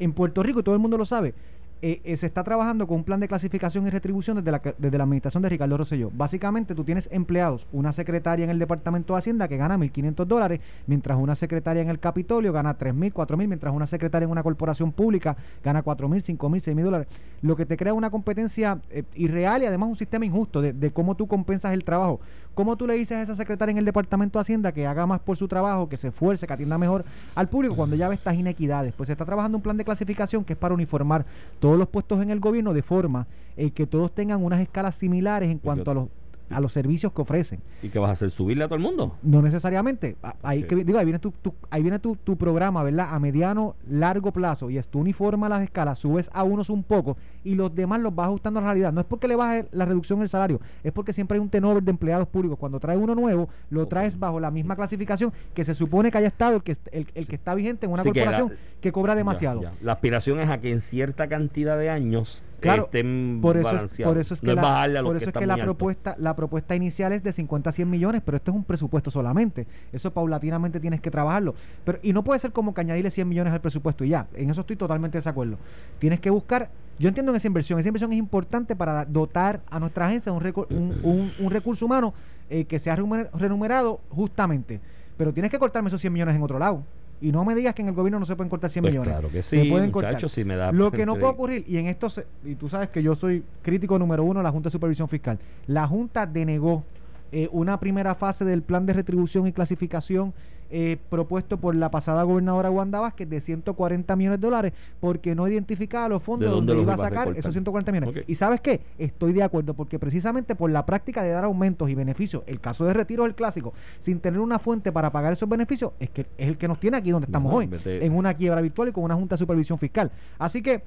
[0.00, 1.34] En Puerto Rico, y todo el mundo lo sabe,
[1.82, 4.98] eh, eh, se está trabajando con un plan de clasificación y retribución desde la, desde
[4.98, 6.10] la administración de Ricardo Rosselló.
[6.14, 10.60] Básicamente, tú tienes empleados, una secretaria en el Departamento de Hacienda que gana 1.500 dólares,
[10.86, 14.92] mientras una secretaria en el Capitolio gana 3.000, 4.000, mientras una secretaria en una corporación
[14.92, 17.08] pública gana 4.000, 5.000, 6.000 dólares.
[17.42, 20.90] Lo que te crea una competencia eh, irreal y además un sistema injusto de, de
[20.90, 22.20] cómo tú compensas el trabajo.
[22.54, 25.20] ¿Cómo tú le dices a esa secretaria en el Departamento de Hacienda que haga más
[25.20, 28.36] por su trabajo, que se esfuerce, que atienda mejor al público cuando ya ve estas
[28.36, 28.94] inequidades?
[28.94, 31.26] Pues se está trabajando un plan de clasificación que es para uniformar
[31.58, 35.50] todos los puestos en el gobierno de forma eh, que todos tengan unas escalas similares
[35.50, 36.08] en cuanto a los
[36.50, 37.60] a los servicios que ofrecen.
[37.82, 38.30] ¿Y qué vas a hacer?
[38.30, 39.16] ¿Subirle a todo el mundo?
[39.22, 40.16] No necesariamente.
[40.42, 43.08] Ahí, que, digo, ahí viene, tu, tu- ahí viene tu, tu programa, ¿verdad?
[43.12, 44.70] A mediano, largo plazo.
[44.70, 48.14] Y es tú uniformas las escalas, subes a unos un poco y los demás los
[48.14, 48.92] vas ajustando a la realidad.
[48.92, 51.82] No es porque le baje la reducción del salario, es porque siempre hay un tenor
[51.82, 52.58] de empleados públicos.
[52.58, 53.88] Cuando traes uno nuevo, lo Ok.
[53.90, 57.26] traes bajo la misma clasificación que se supone que haya estado el que, el, el
[57.26, 59.62] que está vigente en una Así que corporación la- que, cobra demasiado.
[59.62, 59.76] Ya, ya.
[59.82, 63.74] La aspiración es a que en cierta cantidad de años Claro, estén Por eso, es,
[63.74, 64.14] balanceados.
[64.14, 66.36] por eso es que no la, es por que eso que la propuesta, la la
[66.36, 69.68] propuesta inicial es de 50 a 100 millones, pero esto es un presupuesto solamente.
[69.92, 71.54] Eso paulatinamente tienes que trabajarlo.
[71.84, 74.26] Pero, y no puede ser como que añadirle 100 millones al presupuesto y ya.
[74.34, 75.58] En eso estoy totalmente de desacuerdo.
[76.00, 79.78] Tienes que buscar, yo entiendo en esa inversión, esa inversión es importante para dotar a
[79.78, 82.12] nuestra agencia un, un, un- un recurso humano
[82.50, 84.80] eh, que sea remuner- remunerado justamente.
[85.16, 86.82] Pero tienes que cortarme esos 100 millones en otro lado.
[87.24, 89.10] Y no me digas que en el gobierno no se pueden cortar 100 Pues millones.
[89.12, 90.30] claro que se sí, pueden muchacho, cortar.
[90.30, 92.90] si me da Lo que no puede ocurrir, y en esto, se- y tú sabes
[92.90, 95.38] que yo soy crítico número uno de la Junta de Supervisión Fiscal.
[95.66, 96.84] La Junta denegó
[97.32, 100.34] eh, una primera fase del plan de retribución y clasificación
[100.76, 105.46] eh, propuesto por la pasada gobernadora Wanda Vázquez de 140 millones de dólares porque no
[105.46, 108.24] identificaba los fondos ¿De donde los iba a sacar esos 140 millones.
[108.26, 111.94] Y sabes qué, estoy de acuerdo porque precisamente por la práctica de dar aumentos y
[111.94, 115.92] beneficios, el caso de retiro del clásico, sin tener una fuente para pagar esos beneficios,
[116.00, 117.66] es que es el que nos tiene aquí donde estamos No, hoy,
[118.02, 120.10] en una quiebra virtual y con una junta de supervisión fiscal.
[120.38, 120.82] Así que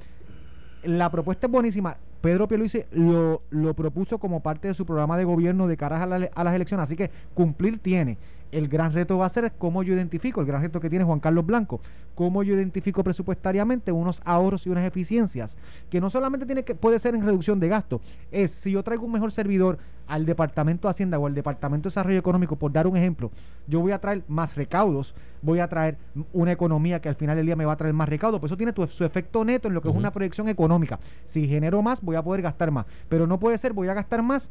[0.84, 1.98] la propuesta es buenísima.
[2.22, 6.06] Pedro Pierluisi lo, lo propuso como parte de su programa de gobierno de cara a,
[6.06, 8.18] la- a las elecciones, así que cumplir tiene.
[8.52, 11.20] El gran reto va a ser cómo yo identifico, el gran reto que tiene Juan
[11.20, 11.82] Carlos Blanco,
[12.16, 15.58] cómo yo identifico presupuestariamente unos ahorros y unas eficiencias,
[15.90, 18.00] que no solamente tiene que, puede ser en reducción de gasto,
[18.32, 21.92] es si yo traigo un mejor servidor al Departamento de Hacienda o al Departamento de
[21.92, 23.32] Desarrollo Económico, por dar un ejemplo,
[23.68, 25.98] yo voy a traer más recaudos, voy a traer
[26.32, 28.58] una economía que al final del día me va a traer más recaudos, pues eso
[28.58, 31.00] tiene tu- su efecto neto en lo que es una proyección económica.
[31.26, 34.24] Si genero más, voy a poder gastar más, pero no puede ser, voy a gastar
[34.24, 34.50] más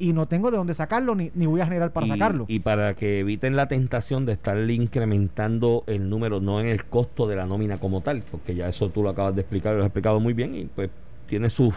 [0.00, 2.46] y no tengo de dónde sacarlo ni, ni voy a generar para y, sacarlo.
[2.48, 7.28] y para que eviten la tentación de estar incrementando el número, no en el costo
[7.28, 9.86] de la nómina como tal, porque ya eso tú lo acabas de explicar, lo has
[9.86, 10.90] explicado muy bien y pues
[11.28, 11.74] tiene sus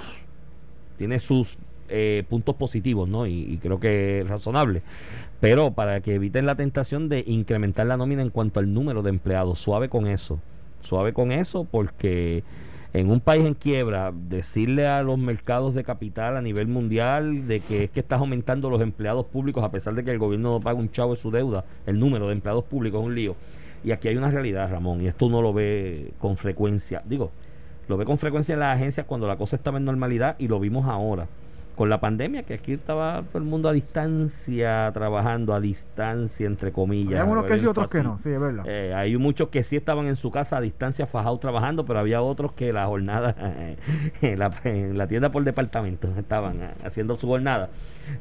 [0.97, 1.57] tiene sus
[1.89, 3.27] eh, puntos positivos, ¿no?
[3.27, 4.81] Y, y creo que es razonable.
[5.41, 9.09] Pero para que eviten la tentación de incrementar la nómina en cuanto al número de
[9.09, 10.39] empleados, suave con eso,
[10.81, 12.43] suave con eso, porque
[12.93, 17.59] en un país en quiebra, decirle a los mercados de capital a nivel mundial de
[17.59, 20.59] que es que estás aumentando los empleados públicos a pesar de que el gobierno no
[20.59, 23.35] paga un chavo de su deuda, el número de empleados públicos es un lío.
[23.83, 27.01] Y aquí hay una realidad, Ramón, y esto uno lo ve con frecuencia.
[27.03, 27.31] Digo,
[27.87, 30.59] lo ve con frecuencia en las agencias cuando la cosa estaba en normalidad y lo
[30.59, 31.27] vimos ahora.
[31.75, 36.71] Con la pandemia, que aquí estaba todo el mundo a distancia, trabajando a distancia, entre
[36.71, 37.13] comillas.
[37.13, 38.63] Hay algunos que sí, otros que no, sí, es verdad.
[38.67, 42.21] Eh, hay muchos que sí estaban en su casa a distancia, fajados trabajando, pero había
[42.21, 43.35] otros que la jornada,
[44.21, 47.69] en la, en la tienda por departamento, estaban haciendo su jornada.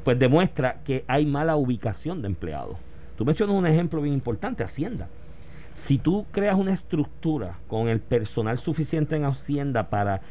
[0.03, 2.77] Pues demuestra que hay mala ubicación de empleados.
[3.17, 5.07] Tú mencionas un ejemplo bien importante, Hacienda.
[5.75, 10.21] Si tú creas una estructura con el personal suficiente en Hacienda para,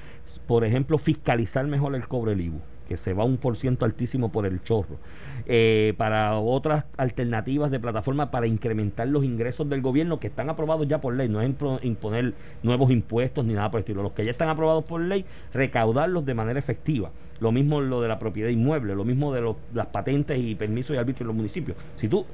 [0.46, 2.60] por ejemplo, fiscalizar mejor el cobre del IBU,
[2.92, 4.98] que se va un por ciento altísimo por el chorro,
[5.46, 10.86] eh, para otras alternativas de plataforma para incrementar los ingresos del gobierno que están aprobados
[10.86, 11.50] ya por ley, no es
[11.80, 15.24] imponer nuevos impuestos ni nada por el estilo, los que ya están aprobados por ley,
[15.54, 17.12] recaudarlos de manera efectiva.
[17.40, 20.98] Lo mismo lo de la propiedad inmueble, lo mismo de las patentes y permisos y
[20.98, 21.78] arbitrios en los municipios.
[21.96, 22.26] Si tú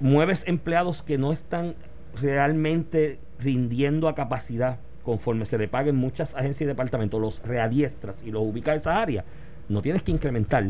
[0.00, 1.74] mueves empleados que no están
[2.18, 8.30] realmente rindiendo a capacidad conforme se le paguen muchas agencias y departamentos, los readiestras y
[8.30, 9.24] los ubicas en esa área,
[9.68, 10.66] no tienes que incrementar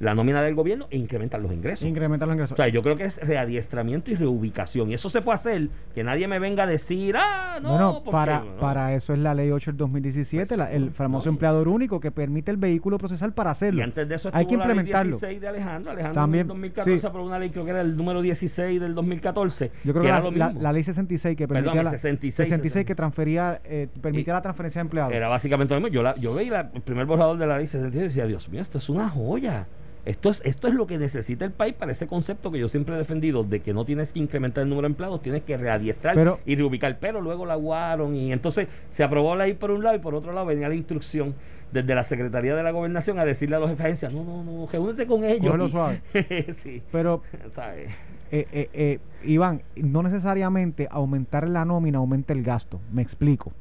[0.00, 1.88] la nómina del gobierno e incrementar los ingresos.
[1.88, 2.52] Incrementar los ingresos.
[2.52, 4.90] O sea, yo creo que es readiestramiento y reubicación.
[4.90, 8.10] Y eso se puede hacer, que nadie me venga a decir, ah, no, bueno, porque-".
[8.12, 8.56] para, No.
[8.60, 11.32] para eso es la ley 8 del 2017, Pues, la- el famoso no.
[11.34, 13.80] empleador único que permite el vehículo procesal para hacerlo.
[13.80, 15.10] Y antes de eso Hay que estuvo la ley implementarlo.
[15.18, 15.92] 16 de Alejandro.
[15.92, 17.06] Alejandro También, en el 2014 sí.
[17.06, 19.70] aprobó una ley, creo que era el número 16 del 2014.
[19.84, 20.62] Yo creo que, era la, lo la- mismo.
[20.62, 24.36] la ley 66 que Perdón, permitía el la, 66, 66 que transfería, eh, permitía Y-
[24.36, 25.12] la transferencia de empleados.
[25.12, 25.92] Era básicamente lo mismo.
[25.94, 28.48] Yo, la, yo veía la- el primer borrador de la ley 66 y decía, Dios
[28.48, 29.66] mío, esto es una joya.
[30.04, 32.94] Esto es, esto es lo que necesita el país para ese concepto que yo siempre
[32.94, 36.14] he defendido de que no tienes que incrementar el número de empleados, tienes que readiestrar
[36.14, 36.98] Pero- y reubicar.
[36.98, 40.14] Pero luego la aguaron y entonces se aprobó la ley por un lado y por
[40.14, 41.34] otro lado venía la instrucción
[41.72, 44.42] desde la Secretaría de la Gobernación a decirle a los jefes de agencia, no, no,
[44.42, 45.70] no, reúnete con ellos.
[45.70, 46.00] Suave.
[46.54, 47.90] sí, Pero, ¿sabes?
[48.30, 52.80] eh, eh, eh, Iván, no necesariamente aumentar la nómina aumenta el gasto.
[52.92, 53.52] Me explico.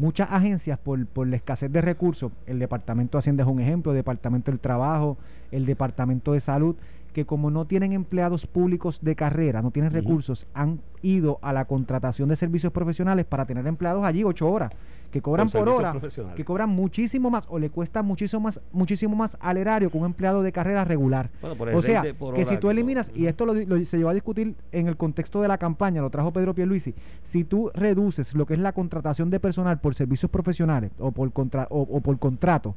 [0.00, 3.92] Muchas agencias, por, por la escasez de recursos, el Departamento de Hacienda es un ejemplo,
[3.92, 5.18] el Departamento del Trabajo,
[5.52, 6.74] el Departamento de Salud,
[7.12, 11.64] que como no tienen empleados públicos de carrera, no tienen recursos, han ido a la
[11.64, 14.70] contratación de servicios profesionales para tener empleados allí ocho horas,
[15.10, 15.92] que cobran por, hora,
[16.36, 20.04] que cobran muchísimo más o le cuesta muchísimo más, muchísimo más al erario que un
[20.04, 21.30] empleado de carrera regular.
[21.40, 24.14] Bueno, O sea, de- que si tú eliminas, y esto lo, lo- se llevó a
[24.14, 26.94] discutir en el contexto de la campaña, lo trajo Pedro Pierluisi,
[27.24, 31.32] si tú reduces lo que es la contratación de personal por servicios profesionales o por,
[31.32, 32.74] contra, o, o por contrato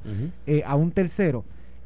[0.48, 1.44] eh, a un tercero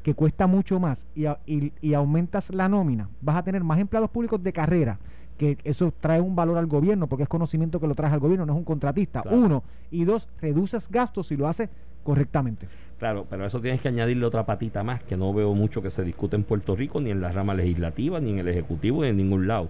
[0.08, 4.08] que cuesta mucho más y, y- y aumentas la nómina, vas a tener más empleados
[4.08, 4.98] públicos de carrera
[5.36, 8.46] que eso trae un valor al gobierno porque es conocimiento que lo traes al gobierno,
[8.46, 9.20] no es un contratista.
[9.20, 9.36] Claro.
[9.36, 9.62] Uno.
[9.90, 11.68] Y dos, reduces gastos si lo haces
[12.04, 12.66] correctamente.
[12.98, 16.02] Claro, pero eso tienes que añadirle otra patita más, que no veo mucho que se
[16.02, 19.16] discute en Puerto Rico, ni en la rama legislativa, ni en el Ejecutivo, ni en
[19.18, 19.68] ningún lado.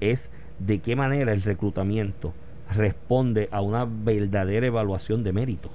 [0.00, 2.34] Es de qué manera el reclutamiento
[2.74, 5.70] responde a una verdadera evaluación de mérito.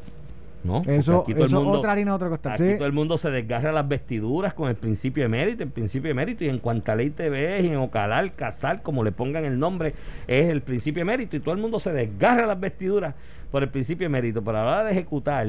[0.63, 0.81] ¿No?
[0.87, 2.53] Eso, mundo- otra harina, otra costal.
[2.53, 2.75] Aquí Sí.
[2.77, 6.13] todo el mundo se desgarra las vestiduras con el principio de mérito, el principio de
[6.13, 9.57] mérito, y en cuanta ley te ves, y en Ocalar, Casal, como le pongan el
[9.59, 9.93] nombre,
[10.27, 13.15] es el principio de mérito, y todo el mundo se desgarra las vestiduras
[13.51, 14.43] por el principio de mérito.
[14.43, 15.47] Pero a la hora de ejecutar,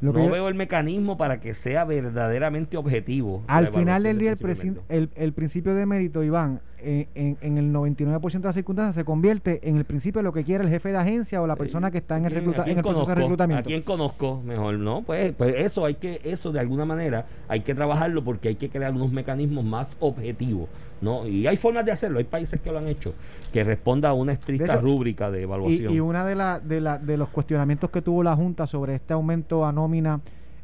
[0.00, 3.42] Lo no yo- veo el mecanismo para que sea verdaderamente objetivo.
[3.48, 7.72] Al final del día, el, el, el principio de mérito, Iván, en, en- en el
[7.72, 10.90] 99% de las circunstancias se convierte en el principio de lo que quiere el jefe
[10.90, 13.06] de agencia o la persona que está en el, ¿A quién- recluta- en el proceso
[13.06, 13.60] de reclutamiento.
[13.68, 14.42] ¿A quién conozco?
[14.44, 15.02] Mejor no.
[15.02, 18.68] Pues, pues eso hay que, eso de alguna manera hay que trabajarlo porque hay que
[18.68, 20.68] crear unos mecanismos más objetivos,
[21.00, 21.26] ¿no?
[21.26, 23.14] Y hay formas de hacerlo, hay países que lo han hecho,
[23.52, 25.92] que responda a una estricta De hecho, rúbrica de evaluación.
[25.92, 28.94] Y, y una de, la, de, la, de los cuestionamientos que tuvo la Junta sobre
[28.94, 30.20] este aumento a nómina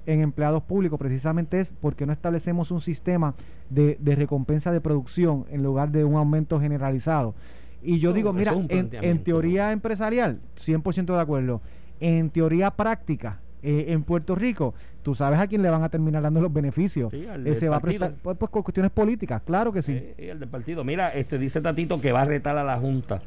[0.07, 3.35] en empleados públicos precisamente es por qué no establecemos un sistema
[3.71, 7.35] de, de recompensa de producción en lugar de un aumento generalizado.
[7.83, 11.61] Y yo No, digo, mira, en, teoría empresarial, 100% de acuerdo.
[12.01, 16.23] En teoría práctica, eh, en Puerto Rico, tú sabes a quién le van a terminar
[16.23, 17.11] dando los beneficios.
[17.13, 19.93] Sí, Eh, se va a prestar, pues, pues, con cuestiones políticas, claro que sí.
[19.93, 20.83] Eh, el del partido.
[20.83, 23.21] Mira, este dice Tatito que va a retar a la Junta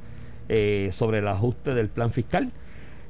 [0.50, 2.52] eh, sobre el ajuste del plan fiscal.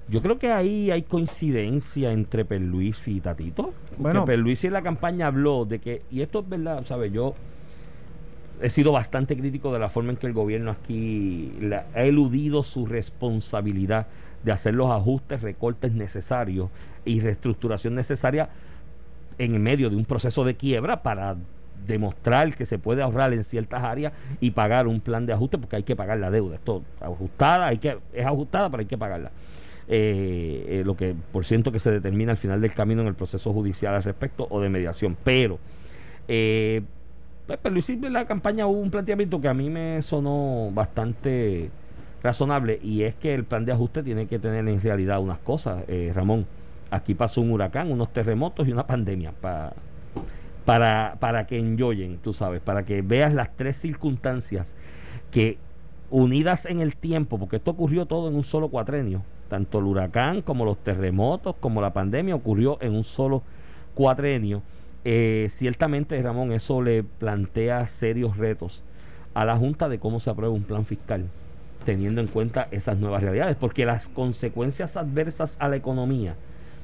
[0.10, 3.74] Yo creo que ahí hay coincidencia entre Perluisi y Tatito.
[3.90, 4.26] Porque Bueno.
[4.26, 7.12] Perluisi en la campaña habló de que, y esto es verdad, ¿sabes?
[7.12, 7.36] Yo
[8.62, 12.64] he sido bastante crítico de la forma en que el gobierno aquí la- ha eludido
[12.64, 14.08] su responsabilidad
[14.44, 16.70] de hacer los ajustes, recortes necesarios
[17.06, 18.50] y reestructuración necesaria
[19.38, 21.36] en medio de un proceso de quiebra para
[21.86, 25.76] demostrar que se puede ahorrar en ciertas áreas y pagar un plan de ajuste porque
[25.76, 26.56] hay que pagar la deuda.
[26.56, 29.32] Esto ajustada, hay que, es ajustada, pero hay que pagarla.
[29.90, 33.14] Eh, eh, lo que por ciento que se determina al final del camino en el
[33.16, 35.16] proceso judicial al respecto o de mediación.
[35.24, 35.60] Pero
[36.28, 36.82] eh,
[37.46, 41.70] pues, pero en la campaña hubo un planteamiento que a mí me sonó bastante
[42.22, 45.84] razonable y es que el plan de ajuste tiene que tener en realidad unas cosas,
[45.88, 46.46] eh, Ramón.
[46.92, 49.74] Aquí pasó un huracán, unos terremotos y una pandemia pa-
[50.66, 54.76] para, para que enjoyen, tú sabes, para que veas las tres circunstancias
[55.32, 55.58] que
[56.10, 60.42] unidas en el tiempo, porque esto ocurrió todo en un solo cuatrenio, tanto el huracán
[60.42, 63.44] como los terremotos, como la pandemia ocurrió en un solo
[63.96, 64.62] cuatrenio.
[65.04, 68.84] Eh, ciertamente, Ramón, eso le plantea serios retos
[69.34, 71.28] a la Junta de cómo se aprueba un plan fiscal,
[71.86, 76.36] teniendo en cuenta esas nuevas realidades, porque las consecuencias adversas a la economía,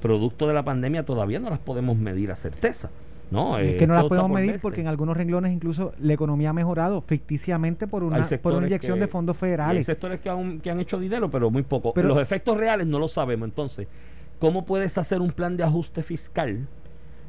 [0.02, 2.90] producto de la pandemia, todavía no las podemos medir a certeza.
[3.34, 3.58] ¿No?
[3.58, 4.62] Es Eh, que no las podemos por medir verse.
[4.62, 8.96] porque en algunos renglones incluso la economía ha mejorado ficticiamente por una, por una inyección
[8.98, 9.86] que- de fondos Y hay federales.
[9.86, 11.94] sectores que han, que han hecho dinero, pero muy poco.
[11.94, 13.48] Pero- Los efectos reales no lo sabemos.
[13.50, 13.88] Entonces,
[14.40, 16.68] ¿cómo puedes hacer un plan de ajuste fiscal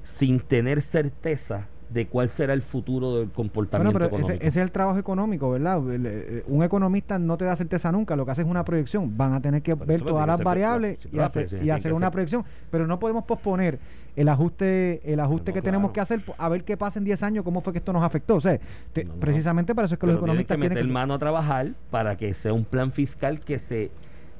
[0.02, 4.38] sin tener certeza de cuál será el futuro del Bueno, comportamiento pero ese, económico?
[4.44, 5.90] ese es el trabajo económico, ¿verdad?
[5.92, 9.16] El, eh, un economista no te da certeza nunca, lo que hace es una proyección.
[9.16, 12.10] Van a tener que Por ver todas las variables y pero hacer, y hacer una
[12.10, 12.44] proyección.
[12.70, 13.78] Pero no podemos posponer
[14.16, 15.64] el ajuste el ajuste No, que claro.
[15.64, 18.02] tenemos que hacer a ver qué pasa en 10 años, cómo fue que esto nos
[18.02, 18.36] afectó.
[18.36, 18.58] O sea,
[18.92, 19.20] te- No, no.
[19.20, 20.92] precisamente para eso es que los Pero tienen economistas que tienen meter que...
[20.92, 23.90] mano a trabajar para que sea un plan fiscal que se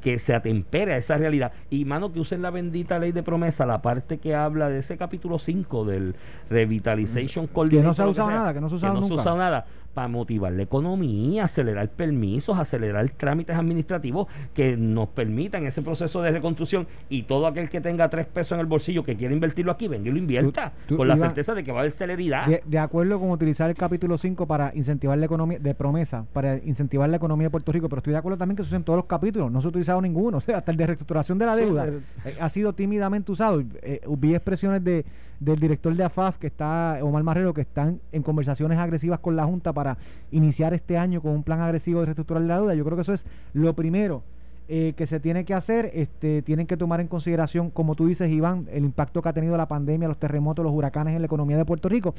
[0.00, 3.64] que se atempere a esa realidad y mano que usen la bendita ley de promesa
[3.64, 6.14] la parte que habla de ese capítulo 5 del
[6.50, 9.14] revitalization coordinator no se ha usado nada, que no se ha usado no nunca.
[9.14, 15.82] usado nada para motivar la economía, acelerar permisos, acelerar trámites administrativos que nos permitan ese
[15.82, 19.32] proceso de reconstrucción y todo aquel que tenga tres pesos en el bolsillo que quiera
[19.32, 21.80] invertirlo aquí, venga y lo invierta tú, con la Iván, certeza de que va a
[21.82, 22.46] haber celeridad.
[22.46, 26.56] De, de acuerdo con utilizar el capítulo 5 para incentivar la economía, de promesa, para
[26.56, 28.96] incentivar la economía de Puerto Rico, pero estoy de acuerdo también que se usen todos
[28.96, 31.56] los capítulos, no se ha utilizado ninguno, o sea, hasta el de reestructuración de la
[31.56, 33.62] deuda eh, ha sido tímidamente usado.
[33.82, 35.04] Eh, vi expresiones de,
[35.44, 39.44] del director de AFAF, que está, Omar Marrero, que están en conversaciones agresivas con la
[39.44, 39.98] Junta para
[40.30, 42.74] iniciar este año con un plan agresivo de reestructurar la deuda.
[42.74, 44.22] Yo creo que eso es lo primero
[44.66, 45.90] eh, que se tiene que hacer.
[45.92, 49.56] Este, tienen que tomar en consideración, como tú dices, Iván, el impacto que ha tenido
[49.56, 52.14] la pandemia, los terremotos, los huracanes en la economía de Puerto Rico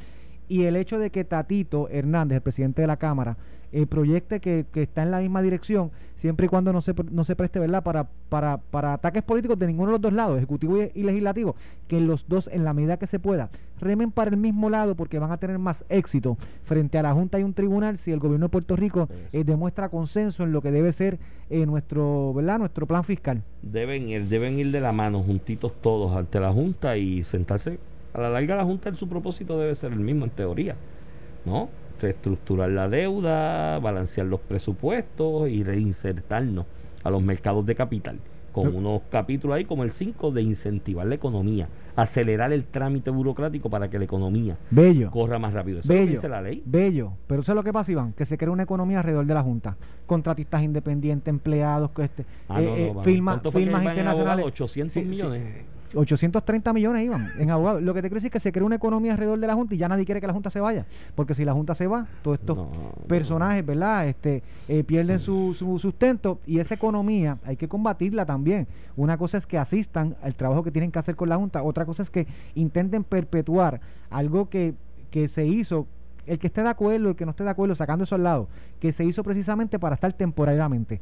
[0.47, 3.37] y el hecho de que Tatito Hernández, el presidente de la Cámara,
[3.71, 7.25] eh, proyecte que, que está en la misma dirección, siempre y cuando no se, no
[7.25, 7.83] se preste ¿verdad?
[7.83, 11.55] Para, para, para ataques políticos de ninguno de los dos lados, ejecutivo y, y legislativo,
[11.89, 13.49] que los dos, en la medida que se pueda,
[13.81, 17.37] remen para el mismo lado porque van a tener más éxito frente a la Junta
[17.37, 20.71] y un tribunal si el gobierno de Puerto Rico eh, demuestra consenso en lo que
[20.71, 22.59] debe ser eh, nuestro, ¿verdad?
[22.59, 23.41] nuestro plan fiscal.
[23.61, 27.77] deben ir, deben ir de la mano juntitos todos ante la Junta y sentarse.
[28.15, 30.75] A la larga la Junta en su propósito debe ser el mismo en teoría,
[31.43, 31.67] ¿no?
[31.99, 36.65] reestructurar la deuda, balancear los presupuestos y reinsertarnos
[37.03, 38.19] a los mercados de capital
[38.55, 43.69] con unos capítulos ahí como el 5 de incentivar la economía, acelerar el trámite burocrático
[43.69, 45.11] para que la economía Bello.
[45.11, 45.81] corra más rápido.
[45.81, 46.63] Eso bello, dice la ley.
[46.65, 47.11] Bello.
[47.27, 49.43] Pero eso es lo que pasa, Iván, que se crea una economía alrededor de la
[49.43, 49.75] Junta.
[50.05, 54.45] Contratistas independientes, empleados, que este, ah, eh, eh, firma, firmas internacionales.
[54.45, 55.74] 800 millones.
[55.95, 57.81] 830 millones iban en abogados.
[57.81, 59.75] Lo que te quiero decir es que se crea una economía alrededor de la Junta
[59.75, 60.85] y ya nadie quiere que la Junta se vaya.
[61.15, 62.67] Porque si la Junta se va, todos estos
[63.07, 64.07] personajes, ¿verdad?
[64.07, 68.67] Este, eh, pierden su, su, sustento y esa economía hay que combatirla también.
[68.95, 71.85] Una cosa es que asistan al trabajo que tienen que hacer con la Junta, otra
[71.85, 74.75] cosa es que intenten perpetuar algo que,
[75.11, 75.87] que se hizo
[76.25, 78.47] el que esté de acuerdo, el que no esté de acuerdo, sacando eso al lado,
[78.79, 80.99] que se hizo precisamente para estar temporariamente.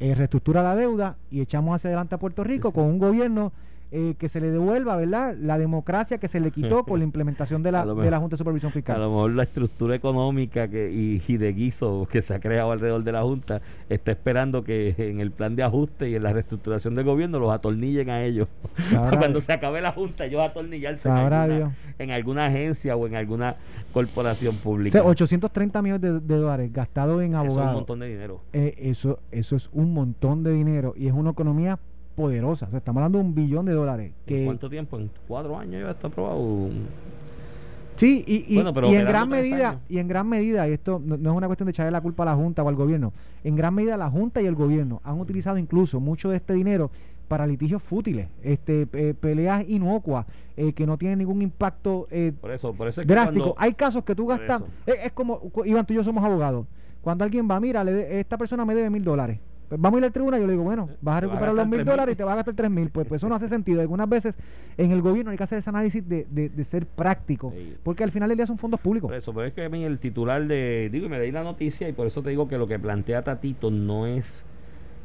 [0.00, 3.52] Eh, reestructura la deuda y echamos hacia adelante a Puerto Rico con un gobierno
[3.96, 5.36] eh, que se le devuelva, ¿verdad?
[5.38, 8.38] La democracia que se le quitó con la implementación de la, de la Junta de
[8.38, 8.96] Supervisión Fiscal.
[8.96, 13.04] A lo mejor la estructura económica que, y, de guiso que se ha creado alrededor
[13.04, 16.96] de la Junta está esperando que en el plan de ajuste y en la reestructuración
[16.96, 18.48] del gobierno los atornillen a ellos.
[19.16, 23.54] Cuando se acabe la Junta, ellos atornillarse en alguna, en alguna, agencia o en alguna
[23.92, 25.04] corporación pública.
[25.04, 27.58] O 830 millones de, dólares gastados en abogados.
[27.58, 28.40] Eso es un montón de dinero.
[28.52, 31.78] Eh, eso, eso es un montón de dinero y es una economía
[32.14, 32.68] poderosa.
[32.72, 34.12] estamos hablando de un billón de dólares.
[34.26, 34.98] Que, ¿Cuánto tiempo?
[34.98, 36.70] ¿En cuatro años ya está aprobado?
[37.96, 41.66] Sí, y, en gran medida, y en gran medida, y esto no, es una cuestión
[41.66, 43.12] de echarle la culpa a la Junta o al gobierno,
[43.44, 46.90] en gran medida la Junta y el gobierno han utilizado incluso mucho de este dinero
[47.28, 52.50] para litigios fútiles, este eh, peleas inocuas eh, que no tienen ningún impacto eh, por
[52.50, 53.54] eso, por eso drástico.
[53.56, 56.66] Hay casos que tú gastas, es, como, Iván, tú y yo somos abogados.
[57.00, 59.38] Cuando alguien va, mira, esta persona me debe mil dólares
[59.68, 60.40] pues vamos a ir al tribunal.
[60.40, 62.54] Yo le digo, bueno, vas a recuperar los mil dólares y te vas a gastar
[62.54, 62.90] tres mil.
[62.90, 63.80] Pues, pues eso no hace sentido.
[63.80, 64.38] Algunas veces
[64.76, 67.52] en el gobierno hay que hacer ese análisis de, de, ser práctico,
[67.82, 69.08] porque al final del día son fondos públicos.
[69.08, 70.88] Por eso, pero es que a mí el titular de.
[70.92, 73.70] Digo, me leí la noticia y por eso te digo que lo que plantea Tatito
[73.70, 74.44] no es.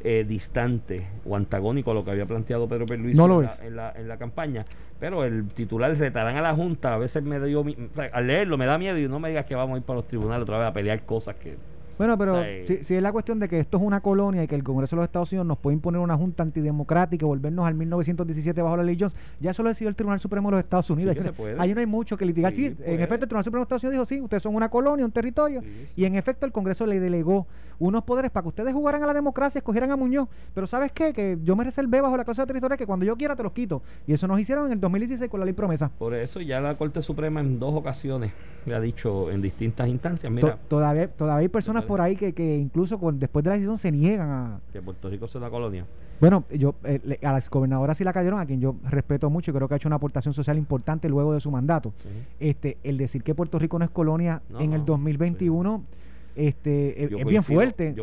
[0.02, 4.16] Eh, distante o antagónico a lo que había planteado Pedro Pierluisi en, la, en, la,
[4.16, 4.64] campaña
[4.98, 7.62] pero el titular retarán a la Junta a veces me dio
[8.10, 10.08] al leerlo me da miedo y no me digas que vamos a ir para los
[10.08, 11.58] tribunales otra vez a pelear cosas que
[12.00, 14.64] bueno, pero si, es la cuestión de que esto es una colonia y que el
[14.64, 18.62] Congreso de los Estados Unidos nos puede imponer una junta antidemocrática y volvernos al 1917
[18.62, 21.14] bajo la ley Jones, ya eso lo decidió el Tribunal Supremo de los Estados Unidos.
[21.58, 22.54] ahí, no hay mucho que litigar.
[22.54, 24.70] Sí, en efecto, el Tribunal Supremo de los Estados Unidos dijo, sí, ustedes son una
[24.70, 25.62] colonia, un territorio.
[25.94, 27.46] Y en efecto, el Congreso le delegó
[27.80, 30.28] unos poderes para que ustedes jugaran a la democracia, escogieran a Muñoz.
[30.54, 31.12] Pero ¿sabes qué?
[31.12, 33.82] Que yo me reservé bajo la causa territorial que cuando yo quiera te los quito.
[34.06, 35.90] Y eso nos hicieron en el 2016 con la ley promesa.
[35.98, 38.32] Por eso ya la Corte Suprema en dos ocasiones
[38.66, 40.58] le ha dicho en distintas instancias, mira...
[40.68, 44.28] todavía, todavía hay personas por ahí que, que incluso después de la decisión se niegan
[44.28, 44.60] a...
[44.72, 45.86] Que Puerto Rico sea una colonia.
[46.20, 49.54] Bueno, yo eh, a las gobernadoras sí la cayeron, a quien yo respeto mucho y
[49.54, 51.94] creo que ha hecho una aportación social importante luego de su mandato.
[52.38, 55.82] este El decir que Puerto Rico no es colonia en el 2021
[56.34, 57.94] este es, bien fuerte.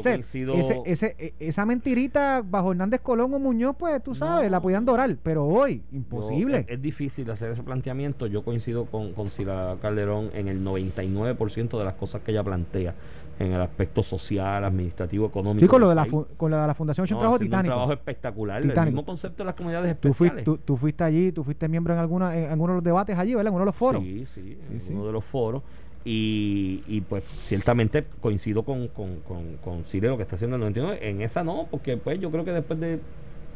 [0.86, 5.16] ese, e, esa mentirita bajo Hernández Colón o Muñoz, pues tú sabes, la podían dorar,
[5.22, 6.66] pero hoy, imposible.
[6.68, 8.28] es, difícil hacer ese planteamiento.
[8.28, 12.94] Yo coincido con, con Sila Calderón en el 99% de las cosas que ella plantea
[13.40, 15.60] en el aspecto social, administrativo, económico.
[15.60, 17.74] Sí, con lo de la, con la, de la Fundación no, trabajo titánico.
[17.74, 18.62] Un trabajo espectacular.
[18.66, 20.44] El mismo concepto de las comunidades especiales.
[20.44, 23.36] Tú, tú, fuiste allí, tú fuiste miembro en, alguna, en algunos de los debates allí,
[23.36, 23.50] ¿verdad?
[23.50, 24.04] En uno de los foros.
[24.04, 25.62] Sí, sí, en uno de los foros.
[26.10, 31.00] Y, y, pues ciertamente coincido con, con, con, con lo que está haciendo el 99.
[31.02, 33.00] En esa no, porque pues yo creo que después de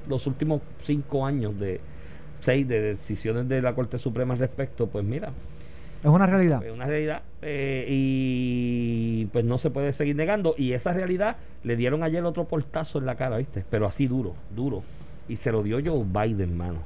[0.10, 1.80] los últimos cinco años de
[2.42, 5.32] seis de decisiones de la Corte Suprema al respecto, pues mira,
[6.04, 6.62] es una realidad.
[6.66, 10.56] Es una realidad eh, y pues no se puede seguir negando.
[10.58, 13.64] Y esa realidad le dieron ayer otro portazo en la cara, ¿viste?
[13.70, 14.84] Pero así duro, duro.
[15.30, 16.80] Y se lo dio Joe Biden, mano.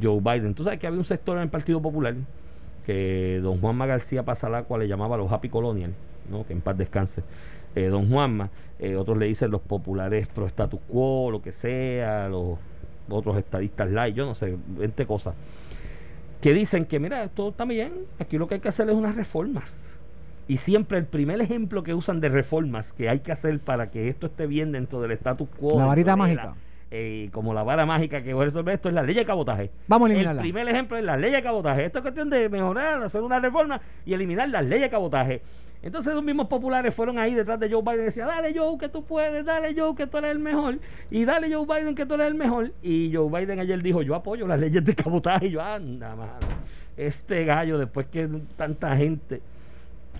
[0.00, 0.54] Joe Biden.
[0.54, 2.14] Tú sabes que había un sector en el Partido Popular
[2.84, 5.94] que don Juanma García Pasalacua le llamaba los Happy Colonial,
[6.30, 6.46] ¿no?
[6.46, 7.22] que en paz descanse.
[7.74, 12.28] Eh, don Juanma, eh, otros le dicen los populares pro status quo, lo que sea,
[12.28, 12.58] los
[13.08, 15.34] otros estadistas light, yo no sé, 20 cosas
[16.42, 19.14] que dicen que, mira, todo está bien, aquí lo que hay que hacer es unas
[19.14, 19.94] reformas.
[20.48, 24.08] Y siempre el primer ejemplo que usan de reformas que hay que hacer para que
[24.08, 25.78] esto esté bien dentro del status quo.
[25.78, 26.56] La varita mágica.
[26.94, 29.70] Eh, como la vara mágica que va a resolver esto es la ley de cabotaje.
[29.88, 30.42] Vamos a eliminarla.
[30.42, 31.86] El primer ejemplo es la ley de cabotaje.
[31.86, 35.40] Esto es cuestión de mejorar, hacer una reforma y eliminar las leyes de cabotaje.
[35.80, 38.90] Entonces los mismos populares fueron ahí detrás de Joe Biden y decían, dale Joe que
[38.90, 40.80] tú puedes, dale Joe que tú eres el mejor,
[41.10, 42.72] y dale Joe Biden que tú eres el mejor.
[42.82, 45.46] Y Joe Biden ayer dijo, yo apoyo las leyes de cabotaje.
[45.46, 46.46] Y yo, anda, mano,
[46.98, 48.28] este gallo, después que
[48.58, 49.40] tanta gente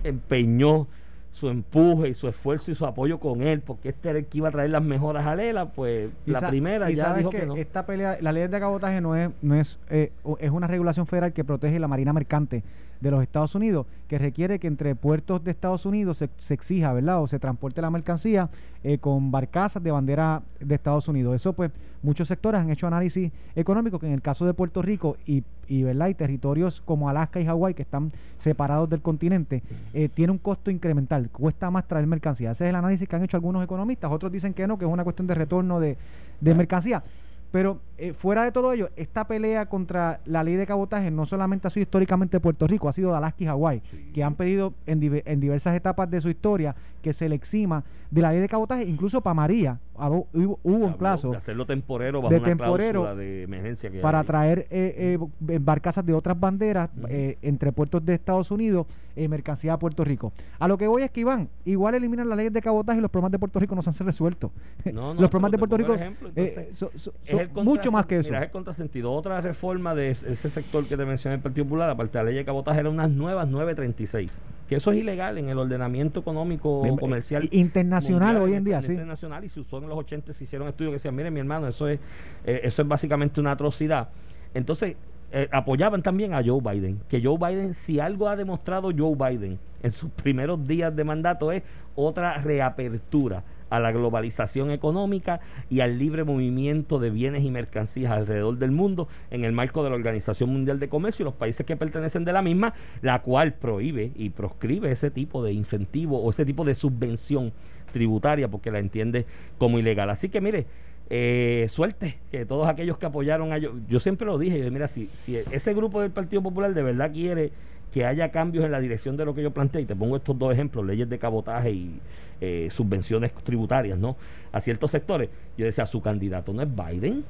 [0.02, 0.86] empeñó
[1.32, 4.38] su empuje y su esfuerzo y su apoyo con él, porque este era el que
[4.38, 7.56] iba a traer las mejoras a Lela, pues la primera ya dijo que, no.
[7.56, 11.32] Esta pelea, la ley de cabotaje no es, no es, eh, es una regulación federal
[11.32, 12.62] que protege la marina mercante
[13.02, 16.92] de los Estados Unidos, que requiere que entre puertos de Estados Unidos se, se exija,
[16.92, 17.20] ¿verdad?
[17.20, 18.48] O se transporte la mercancía
[18.84, 21.34] eh, con barcazas de bandera de Estados Unidos.
[21.34, 21.72] Eso, pues,
[22.02, 25.82] muchos sectores han hecho análisis económicos que en el caso de Puerto Rico y, y,
[25.82, 26.08] ¿verdad?
[26.08, 30.70] y territorios como Alaska y Hawái, que están separados del continente, eh, tiene un costo
[30.70, 31.28] incremental.
[31.30, 32.52] Cuesta más traer mercancía.
[32.52, 34.12] Ese es el análisis que han hecho algunos economistas.
[34.12, 35.98] Otros dicen que no, que es una cuestión de retorno de,
[36.40, 37.02] de mercancía.
[37.50, 41.68] Pero eh, fuera de todo ello, esta pelea contra la ley de cabotaje no solamente
[41.68, 43.80] ha sido históricamente Puerto Rico, ha sido de Alaska y Hawái,
[44.12, 48.20] que han pedido en, en, diversas etapas de su historia que se le exima de
[48.20, 49.78] la ley de cabotaje, incluso para María.
[49.94, 50.28] Hubo,
[50.62, 51.30] un plazo.
[51.30, 53.90] De hacerlo temporero bajo de una temporero de emergencia.
[53.90, 54.26] Que para hay.
[54.26, 57.06] traer eh, eh, barcazas de otras banderas uh -huh.
[57.08, 60.32] eh, entre puertos de Estados Unidos, eh, mercancía a Puerto Rico.
[60.58, 63.10] A lo que voy es que, Iván, igual eliminan las leyes de cabotaje y los
[63.10, 64.50] problemas de Puerto Rico no se han resuelto.
[64.86, 68.30] No, no, los problemas de Puerto Rico ejemplo, entonces, son mucho más que eso.
[68.30, 69.12] Mira, es el contrasentido.
[69.12, 72.38] Otra reforma de ese sector que te mencioné, el Partido Popular, aparte de la ley
[72.38, 74.30] de cabotaje, eran unas nuevas 936.
[74.68, 77.48] Que eso es ilegal en el ordenamiento económico Bien, comercial.
[77.52, 78.92] Internacional mundial, hoy en día, sí.
[78.92, 81.68] Internacional y se usó en los 80, se hicieron estudios que decían, mire mi hermano,
[81.68, 82.00] eso es,
[82.46, 84.08] eh, eso es básicamente una atrocidad.
[84.54, 84.96] Entonces,
[85.34, 87.00] eh, apoyaban también a Joe Biden.
[87.08, 91.50] Que Joe Biden, si algo ha demostrado Joe Biden en sus primeros días de mandato,
[91.52, 91.62] es
[91.94, 93.42] otra reapertura
[93.72, 99.08] a la globalización económica y al libre movimiento de bienes y mercancías alrededor del mundo
[99.30, 102.34] en el marco de la Organización Mundial de Comercio y los países que pertenecen de
[102.34, 106.74] la misma, la cual prohíbe y proscribe ese tipo de incentivo o ese tipo de
[106.74, 107.54] subvención
[107.94, 109.24] tributaria porque la entiende
[109.56, 110.10] como ilegal.
[110.10, 110.66] Así que mire,
[111.08, 115.08] eh, suerte que todos aquellos que apoyaron a yo, yo siempre lo dije, mira, si,
[115.14, 117.52] si ese grupo del Partido Popular de verdad quiere
[117.92, 120.38] que haya cambios en la dirección de lo que yo planteé, y te pongo estos
[120.38, 122.00] dos ejemplos, leyes de cabotaje y
[122.44, 124.16] eh, subvenciones tributarias, ¿no?
[124.50, 125.28] A ciertos sectores.
[125.56, 127.24] Yo decía, su candidato no es Biden,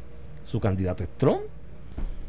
[0.47, 1.43] su candidato es Trump,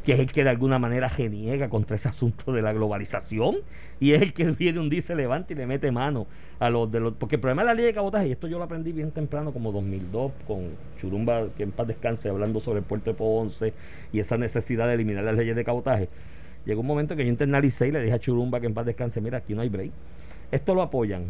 [0.04, 3.56] que es el que de alguna manera geniega contra ese asunto de la globalización,
[4.00, 6.26] y es el que viene un día se levanta y le mete mano
[6.58, 7.14] a los de los...
[7.14, 9.54] Porque el problema de la ley de cabotaje, y esto yo lo aprendí bien temprano,
[9.54, 13.72] como 2002, con Churumba, que en paz descanse, hablando sobre el puerto de Ponce
[14.12, 16.10] y esa necesidad de eliminar las leyes de cabotaje
[16.66, 19.22] llegó un momento que yo internalicé y le dije a Churumba que en paz descanse,
[19.22, 19.90] mira, aquí no hay break.
[20.50, 21.24] Esto lo apoyan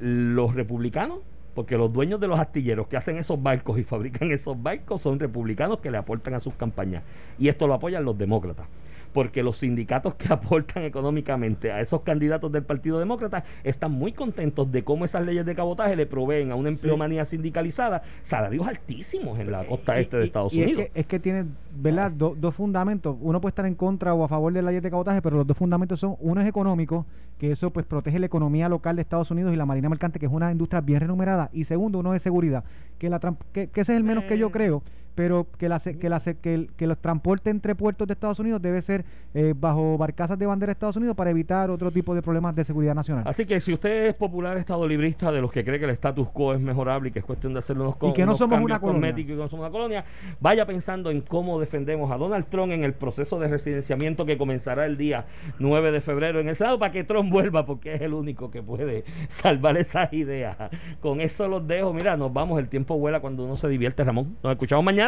[0.00, 1.20] los republicanos,
[1.54, 5.18] porque los dueños de los astilleros que hacen esos barcos y fabrican esos barcos son
[5.18, 7.02] republicanos que le aportan a sus campañas.
[7.38, 8.66] Y esto lo apoyan los demócratas
[9.12, 14.70] porque los sindicatos que aportan económicamente a esos candidatos del Partido Demócrata están muy contentos
[14.70, 17.36] de cómo esas leyes de cabotaje le proveen a una empleomanía sí.
[17.36, 20.84] sindicalizada salarios altísimos en la costa este de Estados y Unidos.
[20.84, 21.44] Es que, es que tiene,
[21.76, 22.10] ¿verdad?
[22.10, 23.16] Do, dos fundamentos.
[23.20, 25.46] Uno puede estar en contra o a favor de la ley de cabotaje, pero los
[25.46, 27.06] dos fundamentos son, uno es económico,
[27.38, 30.26] que eso pues protege la economía local de Estados Unidos y la marina mercante, que
[30.26, 32.64] es una industria bien remunerada, y segundo, uno es seguridad,
[32.98, 33.20] que, la,
[33.52, 34.82] que, que ese es el menos que yo creo,
[35.18, 38.62] pero que, la, que, la, que, el, que los transportes entre puertos de Estados Unidos
[38.62, 39.04] debe ser
[39.34, 42.62] eh, bajo barcazas de bandera de Estados Unidos para evitar otro tipo de problemas de
[42.62, 43.24] seguridad nacional.
[43.26, 46.28] Así que si usted es popular estado librista de los que cree que el status
[46.28, 48.78] quo es mejorable y que es cuestión de hacerle unos, y que no somos una
[48.78, 49.12] colonia.
[49.16, 50.04] y que no somos una colonia,
[50.38, 54.86] vaya pensando en cómo defendemos a Donald Trump en el proceso de residenciamiento que comenzará
[54.86, 55.26] el día
[55.58, 58.62] 9 de febrero en el Senado para que Trump vuelva porque es el único que
[58.62, 60.56] puede salvar esas ideas.
[61.00, 61.92] Con eso los dejo.
[61.92, 62.60] Mira, nos vamos.
[62.60, 64.36] El tiempo vuela cuando uno se divierte, Ramón.
[64.44, 65.07] Nos escuchamos mañana.